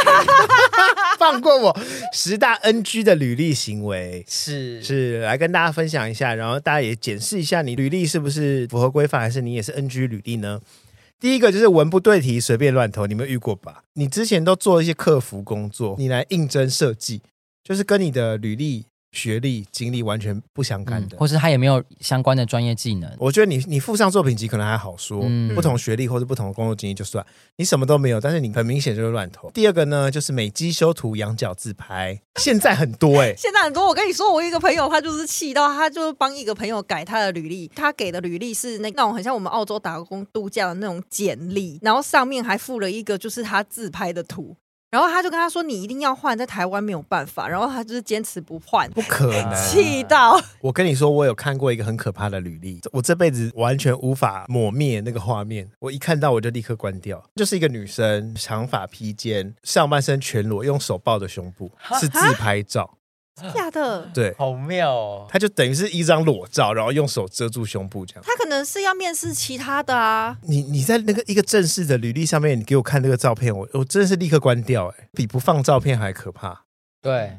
[1.18, 1.78] 放过我
[2.12, 10.60] 十大 NG 的履历行为是是来跟大家分享一下，然后大家也检视一下你履历是不是符合规范，还是你也是 NG 履历呢？
[11.18, 13.84] 第一个就是文不对题，随便乱投，你们遇过吧？
[13.94, 17.22] 你之前都做一些客服工作，你来应征设计，
[17.62, 18.86] 就是跟你的履历。
[19.12, 23.10] 学历、经历完全不相干的，嗯，或是他也没有相关的专业技能。
[23.18, 27.24] 我觉得你你附上作品集可能还好说，嗯、不同学历或者不同的工作经历就算。
[27.56, 29.50] 你什么都没有，但是你很明显就是乱投。
[29.50, 33.86] 第二个呢，就是美肌修图、羊角自拍，现在很多哎、欸， 现在很多。
[33.86, 44.56] 我跟你说，我一个朋友他就是气到，他就帮一个朋友改他的履历，他给的履历是那那种很像我们澳洲打工度假的那种简历，然后上面还附了一个就是他自拍的图。
[44.92, 55.66] 然后他就跟他说：“你一定要换，在台湾没有办法。”然后他就是坚持不换，不可能，气到我跟你说，我有看过一个很可怕的履历，我这辈子完全无法抹灭那个画面。
[55.78, 62.98] 我一看到我就立刻关掉，就是一个女生，长发披肩，上半身全裸，用手抱着胸部，是自拍照。
[63.54, 65.26] 假的，对，好妙哦！
[65.28, 68.24] 他就等于是一张裸照，然后用手遮住胸部这样。
[68.26, 70.38] 他可能是要面试其他的啊。
[70.42, 76.64] 你你在那个一个正式的履历上面，你给我看那个照片，我我真的是立刻关掉，哎，比不放照片还可怕。
[77.00, 77.38] 对，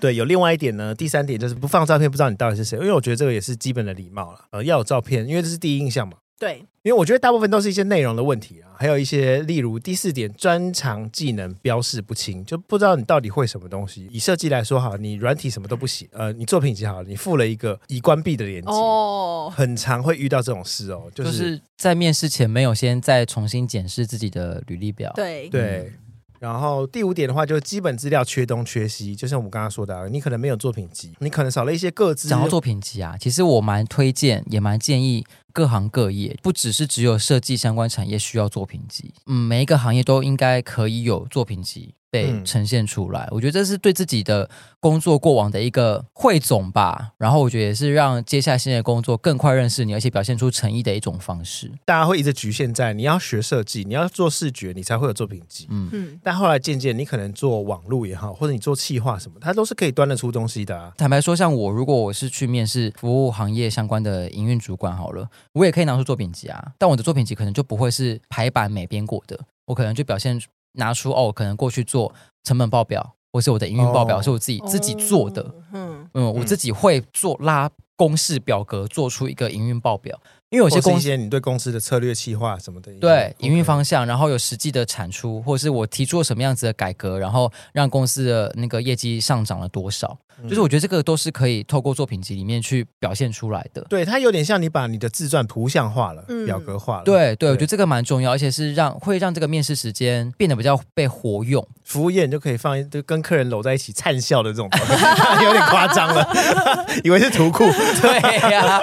[0.00, 6.16] 对，有另外一点呢，第三点就是不放照片，不知道你到底是谁，因为我觉得这个也是基本的礼貌了，呃，要有照片，因为这是第一印象嘛。
[6.42, 14.08] 对，因为我觉得大部分都是一些内容的问题啊，还有一些例如第四点，专长技能标示不清，就不知道你到底会什么东西。
[14.10, 25.92] 以设计来说，哈，你软体什么都不行，呃，你作品集好了，你附了一个已关闭的链接，哦，很常会遇到这种事哦，就是、就是、在面试前没有先再重新检视自己的履历表，对对。
[26.40, 32.28] 然后第五点的话，就是基本资料缺东缺西，就像我们刚刚说的、啊，你可能没有作品集，你可能少了一些个资。
[32.28, 41.94] 讲到作品集啊，其实我蛮推荐，也蛮建议各行各业，不只是只有设计相关产业需要作品集，嗯，每一个行业都应该可以有作品集。
[42.12, 44.48] 被呈现出来，我觉得这是对自己的
[44.78, 47.12] 工作过往的一个汇总吧。
[47.16, 51.72] 然后我觉得也是让接下来新的工作更快认识你，而且表现出诚意的一种方式。
[51.86, 55.66] 大家会一直局限在你要学设计，你要做视觉，你才会有作品集。
[55.70, 56.20] 嗯嗯。
[56.22, 60.92] 但后来渐渐，你可能做网络也好，或者你做企划什么，它都是可以端得出东西的啊。
[60.98, 66.72] 坦白说，像我如果我是去面试服务行业相关的营运主管好了，我也可以拿出作品集啊。
[66.76, 70.38] 但我的作品集可能就不会是排版美编过的，我可能就表现。
[70.72, 72.12] 拿出哦，可能过去做
[72.44, 75.54] 成本报表，或是我的营运报表，哦、是我自己自己做的。
[75.72, 80.20] 嗯嗯，我自己会做拉公式表格，做出一个营运报表。
[80.52, 93.80] 因为有些公司，你对公司的策略计划什么的，对营运方向，然后有实际的产出，或者是我提出了什么样子的改革，然后让公司的那个业绩上涨了多少，嗯、就是我觉得这个都是可以透过作品集里面去表现出来的。
[93.88, 97.04] 对，它有点像你把你的自传图像化了，嗯、表格化了。
[97.04, 101.66] 对对，对，我觉得这个蛮重要，而且是让会让这个面试时间变得比较被活用。
[101.92, 104.66] 服务业你就可以放一，就跟客人搂在一起灿笑的这种，
[105.44, 106.26] 有点夸张了，
[107.04, 107.70] 以为是图库。
[108.00, 108.80] 对呀、啊，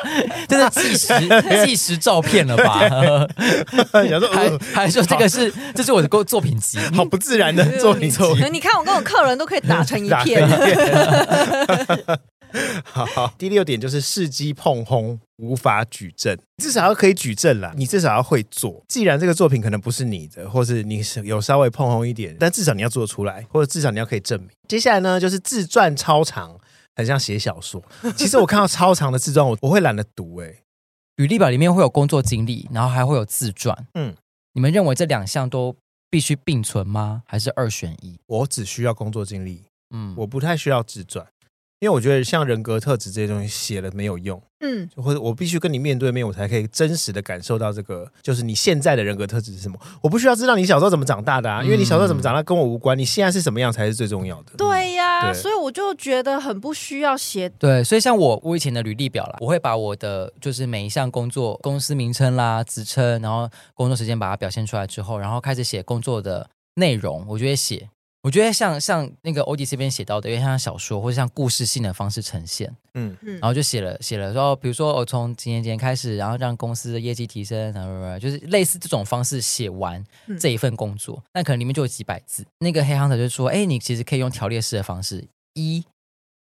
[0.47, 1.11] 真的计时。
[1.65, 2.79] 计时照片了吧？
[3.91, 8.17] 说还还说这个是这是我的作作品集，好不自然的作品集。
[8.51, 10.47] 你看我跟我客人都可以打成一片。
[12.83, 17.73] 好，第六点就是事机碰轰，无法举证，至少要可以举证啦。
[17.75, 18.83] 你至少要会做。
[18.87, 24.49] 既然这个作品可能不是你的，或是你是有稍微碰轰一点，但至少你要做出来，或者至少你要可以证明。
[24.67, 26.59] 接下来呢，就是自传超长，
[26.95, 27.83] 很像写小说。
[28.15, 30.55] 其实我看到超长的自传，我我会懒得读、欸，哎。
[31.17, 33.87] 履历表里面会有工作经历，然后还会有自传。
[33.93, 34.15] 嗯，
[34.53, 35.75] 你们认为这两项都
[36.09, 37.23] 必须并存吗？
[37.25, 38.17] 还是二选一？
[38.25, 39.65] 我只需要工作经历。
[39.93, 41.27] 嗯，我不太需要自传。
[41.79, 49.79] 因为我觉得像人格特质这些东西写了没有用，嗯，或者我必须跟你面对面，我才可以真实的感受到这个，就是你现在的人格特质是什么。
[50.01, 54.51] 我不需要知道你小时候怎么长大的啊，因为你小时候怎么长大跟我无关，你现在是什么样才是最重要的。
[54.57, 57.47] 对呀、啊，对所以我就觉得很不需要写。
[57.47, 67.87] 对，所以像我我以前的履历表啦，我会把我的就是每一项工作公司名称啦、职称，然后工作时间把它表现出来之后，然后开始写工作的内容，我就会写。
[68.21, 80.03] 我觉得像像那个欧迪这边写到的，有点像小说或者像故事性的方式呈现，嗯嗯，然后就写了写了说，比如说我从几年前开始，然后让公司的业绩提升，然后就是类似这种方式写完
[80.37, 82.45] 这一份工作，那、嗯、可能里面就有几百字。
[82.59, 85.85] 那个黑 hunter 就说，哎，你其实可以用条列式的方式，一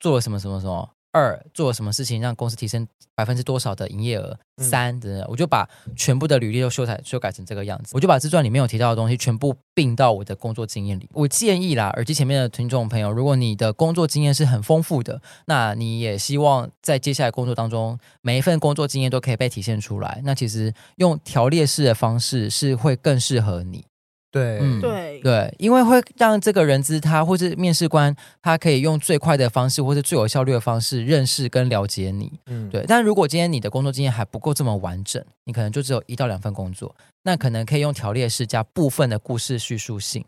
[0.01, 0.91] 做了什么什么什么。
[1.17, 4.39] 二做了什么事情让公司提升百分之多少的营业额？
[4.59, 7.91] 三等等，我就把全部的履历都修改修改成这个样子。
[7.95, 11.09] 我就把自传里面有提到的东西全部并到我的工作经验里。
[11.13, 20.21] 我建议啦，耳机前面的听众朋友，如果你的工作经验是很丰富的，那你也希望在接下来工作当中，每一份工作经验都可以被体现出来。
[20.25, 23.85] 那其实用条列式的方式是会更适合你。
[24.31, 32.85] 对，嗯，对，对，因为会让这个人资他或是面试官，他可以用最快的方式或是最有效率的方式认识跟了解你，嗯，对。
[32.87, 40.23] 但如果今天你的工作经验还不够这么完整，你可能就只有一到两份工作，那可能可以用条列式加部分的故事叙述性，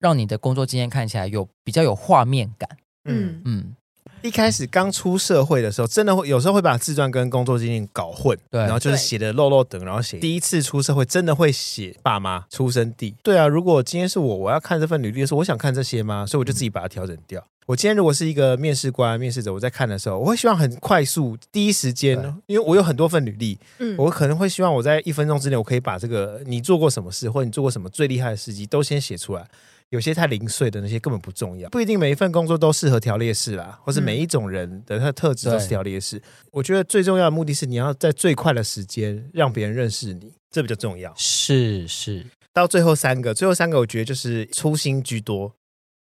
[0.00, 2.68] 让你的工作经验看起来有比较有画面感，
[3.04, 3.40] 嗯。
[3.44, 3.76] 嗯。
[4.22, 16.24] 嗯一开始刚出社会的时候，真的会有时候会把自传跟工作经验搞混，对，然后就是写的漏漏等，然后写第一次出社会真的会写爸妈出生地，对啊，如果今天是我，我要看这份履历的时候，我想看这些吗？
[16.24, 17.40] 所以我就自己把它调整掉。
[17.40, 22.16] 嗯、我今天如果是一个面试官、面试者，我在看的时候，我会希望很快速、第一时间，
[22.46, 29.46] 因为我有很多份履历，嗯，我可能会希望我在一分钟之内，我可以把这个你做过什么事，或者你做过什么最厉害的事迹都先写出来。
[29.92, 36.20] 有些太零碎的那些根本不重要，不一定每一份工作都适合调列式啦，或是每一种人的他的特质都是调列式。
[36.50, 41.12] 我觉得最重要的目的是你要在最快的时间让别人认识你，这比较重要。
[41.14, 42.24] 是是，
[42.54, 45.52] 到最后三个，最后三个我觉得就是粗心居多。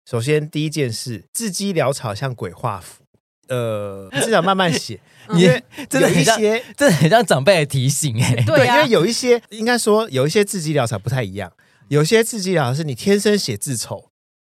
[0.10, 3.04] 首先第一件事，字迹潦草像鬼画符，
[3.50, 5.02] 呃，至少慢慢写，
[5.36, 8.46] 因为真的有一些，真的很像长辈的提醒哎、欸。
[8.46, 11.52] 对啊，因为有一些应该说有一些字迹潦草不太一样。
[11.92, 14.12] 有些字迹啊，是你天生写字丑，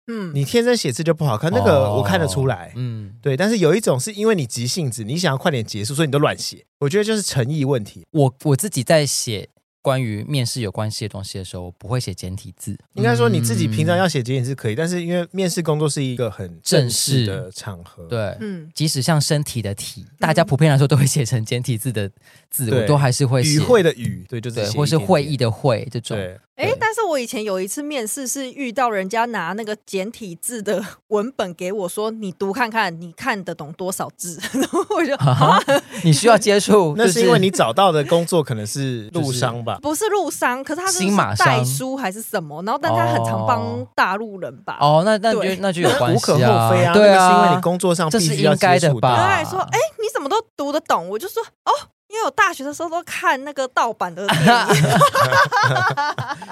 [0.08, 3.36] 嗯，你天生写字就不好看，那个我看得出来，嗯，对。
[3.36, 6.64] 但是有一种是因为你急性子，你想要快点结束，所以你都乱写。
[6.80, 8.04] 我觉得就是诚意问题。
[8.10, 9.48] 我我自己在写。
[9.80, 12.76] 关于面试有关系的东西的时候，我不会写简体字。
[12.94, 22.10] 应该说你自己平常要写简体字可以，嗯、但是因为面试工作是一个很正式的场合，对，嗯，即使像身体的体，大家普遍来说都会写成简体字的
[22.50, 23.54] 字，我都还是会写。
[23.54, 26.18] 与会的语，对，就是对，或是会议的会这种。
[26.18, 34.36] 对哎，但是我以前有一次面试是遇到人家拿那个简体字的 文本给我说，你读看看，你看得懂多少字？
[34.52, 35.56] 然后我就啊，
[36.02, 39.78] 你需要接触， 那是因为你找到的工作可能是陆商吧？
[39.80, 40.98] 不是陆商，可是他是
[41.36, 42.60] 代书还是什么？
[42.64, 44.78] 然后但他很常帮大陆人吧？
[44.80, 49.08] 哦，那那就那就有关系啊，无可厚非啊，对啊，是因为你工作上必须要接触的。
[49.08, 51.08] 他还说，哎，你怎么都读得懂？
[51.10, 51.70] 我就说，哦。
[52.18, 54.84] 因为我大学的时候都看那个盗版的电影，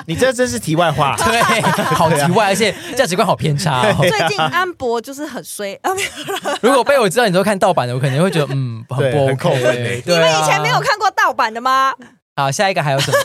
[0.06, 1.42] 你这真是题外话， 对，
[1.96, 3.92] 好题外，而且价值观好偏差。
[3.98, 5.90] 最近安博就是很衰啊！
[6.62, 10.02] 如果被我知道你都看盗版的，我肯定会觉得嗯，很不 OK。
[10.06, 11.92] 你们以前没有看过盗版的吗？
[12.36, 13.16] 好，下一个还有什么？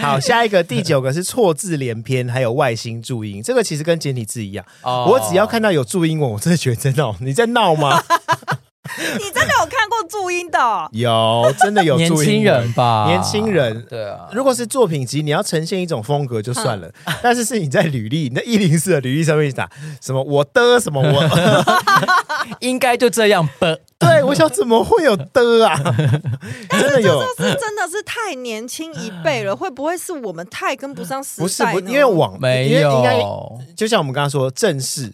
[0.00, 3.42] 好，下一个第九个是错字连篇，还有外星注音。
[3.42, 7.14] 这个其实跟简体字一样，我只要看到有注音文，我真的觉得在闹。
[7.20, 8.02] 你在闹吗？
[9.18, 10.88] 你真的有看过注音的？
[10.92, 12.30] 有，真的有 注音。
[12.30, 13.84] 年轻人吧，年轻人。
[13.88, 16.90] 对啊，如果是作品集，你要呈现一种风格就算了。
[17.22, 19.68] 但是是你在履历，你在一零四的履历上面打
[20.00, 21.24] 什么我的什么我，
[22.60, 23.76] 应该就这样吧。
[23.98, 25.76] 对，我想怎么会有的啊？
[26.70, 31.42] 真的有，是真的是太年轻一辈了，会不会是我们太跟不上时代？
[31.42, 33.20] 不是，不，因为网没有，应该
[33.76, 35.12] 就像我们刚刚说正式。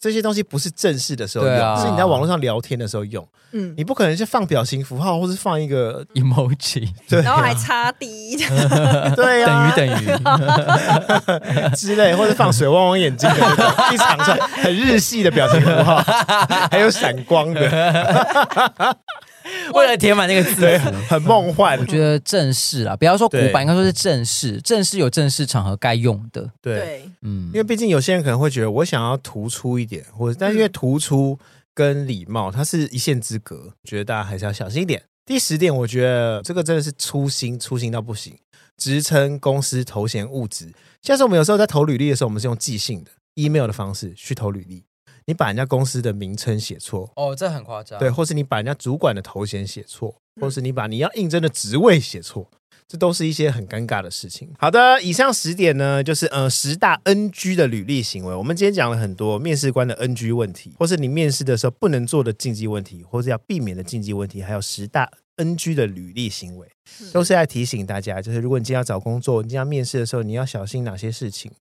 [0.00, 3.26] 这些东西不是正式的时候用，啊、是你在网络上聊天的时候用。
[3.52, 8.36] 嗯，你不可能是放表情符号，或是放一个 emoji，对、啊，然后还插 D，
[9.16, 10.06] 对、啊，等于等于。
[11.76, 15.96] 之类，或者放水汪汪眼睛的那种一长串很日系的表情符号，
[16.70, 17.60] 还有闪光的。
[19.74, 20.66] 为了填满那个字，
[21.08, 21.78] 很梦幻。
[21.78, 24.60] 我觉得正式啊，不要说古板，应该说是正式。
[24.60, 26.50] 正式有正式场合该用的。
[26.60, 31.38] 对，嗯，因为毕竟有些人可能会觉得，我想要突出一点，或者，但是因为突出
[31.74, 35.02] 跟礼貌，它是一线之隔，我觉得大家还是要小心一点。
[35.24, 38.36] 第十点，我觉得这个真的是粗心，粗心到不行。
[38.76, 40.72] 职称、公司头衔、物质，
[41.02, 44.82] 像是我们有时候在投履历的时候，我们是用寄信的 email 的方式去投履历。
[45.30, 47.96] 你把人家公司的名称写错哦，这很夸张。
[48.00, 52.50] 对，或是你把人家主管的头衔写错，或是你把你要应征的职位写错，
[52.88, 54.50] 这都是一些很尴尬的事情。
[54.58, 58.34] 好的，以上十点呢，就是呃十大 NG 的履历行为。
[58.34, 66.66] 我们今天讲了很多面试官的 NG 问题，或是你面试的时候不能做的禁忌问题，或是要避免的禁忌问题，还有十大 NG 的履历行为，
[67.12, 71.52] 都是在提醒大家，就是如果你今天要找工作，你今天要面试的时候，你要小心哪些事情。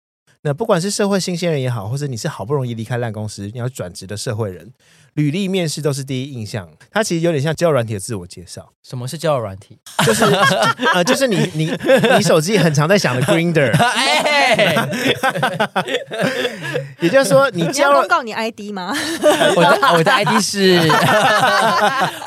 [0.42, 4.72] 那不管是社会新鲜人也好，或者你是好不容易离开烂公司，你要转职的社会人，
[5.14, 6.70] 履历面试都是第一印象。
[6.92, 8.70] 它其实有点像交友软体的自我介绍。
[8.84, 9.78] 什么是交友软体？
[10.06, 10.24] 就是
[10.96, 11.72] 呃，就是你你
[12.16, 13.70] 你手机很常在想的 Grinder，。
[17.00, 18.94] 也就是说，你交了公告你 ID 吗？
[19.56, 20.80] 我的我的 ID 是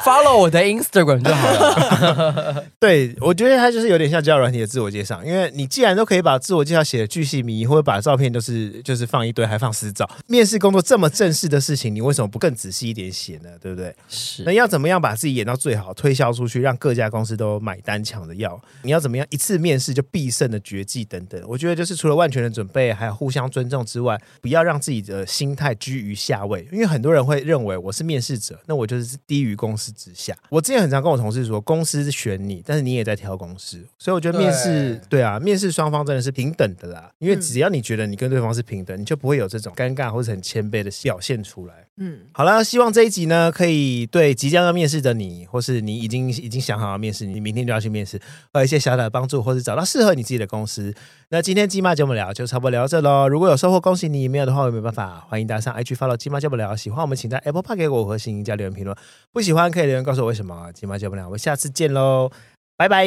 [0.04, 2.64] follow 我的 Instagram 就好了。
[2.78, 13.50] 对，我觉得它就是有点像交友软体的自我介绍，因为你既然都可以把自我介绍写的巨细靡遗，或者把照片就是就是放一堆，还放私照，面试工作这么正式的事情，你为什么不更仔细一点写呢？
[13.60, 13.94] 对不对？
[14.08, 14.42] 是。
[14.44, 18.60] 那要怎么样把自己演到最好，推销出去，让各家公司都买单抢着要？
[18.82, 21.42] 你要怎么样一次面试就必胜的绝技等等？
[21.46, 30.36] 我觉得就是除了万全的准备，还有互相尊重之外，不要让自己的心态居于下位，因为很多人会认为我是面试者，那我就是低于公司之下。
[30.48, 41.74] 我之前很常跟我同事说，公司选你，但是你也在挑公司，所以我觉得面试对，对啊，面试双方真的是平等的啦，因为只要你觉得你跟对方是平等，你就不会有这种尴尬或者很谦卑的表现出来。
[41.98, 48.18] 嗯，好了，希望这一集呢，可以对即将要面试的你，或是你已经已经想好要面试，你明天就要去面试，
[48.50, 50.92] 会有一些小小的帮助，或是找到适合你自己的公司。
[51.28, 53.28] 那今天鸡妈教不聊就差不多聊到这喽。
[53.28, 55.22] 如果有收获，恭喜你；没有的话，我也没办法。
[55.28, 56.74] 欢迎大家上 IG follow 鸡妈教不聊。
[56.74, 58.96] 喜欢我们，请在 Apple Park 给我五颗星加留言评论。
[59.30, 60.72] 不喜欢可以留言告诉我为什么。
[60.72, 62.30] 鸡妈教不聊，我们下次见喽，
[62.78, 63.06] 拜拜，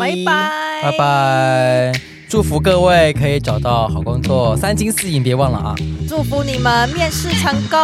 [0.00, 2.21] 拜拜，拜拜。
[2.32, 5.74] 祝福各位可以找到好工作，三金四银别忘了啊！
[6.08, 7.78] 祝福你们面试成功。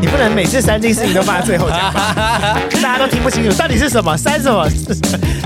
[0.00, 1.94] 你不能每次三金四银都放在最后讲，
[2.82, 4.68] 大家都听不清楚到底是什么三什么？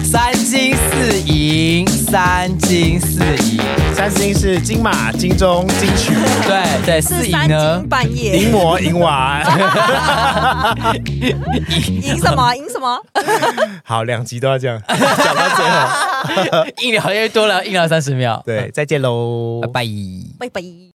[0.02, 3.20] 三金四银，三金四
[3.52, 3.60] 银，
[3.94, 6.14] 三金是金马、金钟、金曲，
[6.46, 7.84] 对对，四银呢？
[7.90, 9.42] 半夜银魔、银娃，
[10.96, 12.54] 赢什么？
[12.56, 12.98] 赢什么？
[13.84, 18.37] 好，两集都要这样讲到最后，硬聊又多了，硬聊三十秒。
[18.44, 19.86] 对，再见喽，拜拜，
[20.38, 20.88] 拜拜。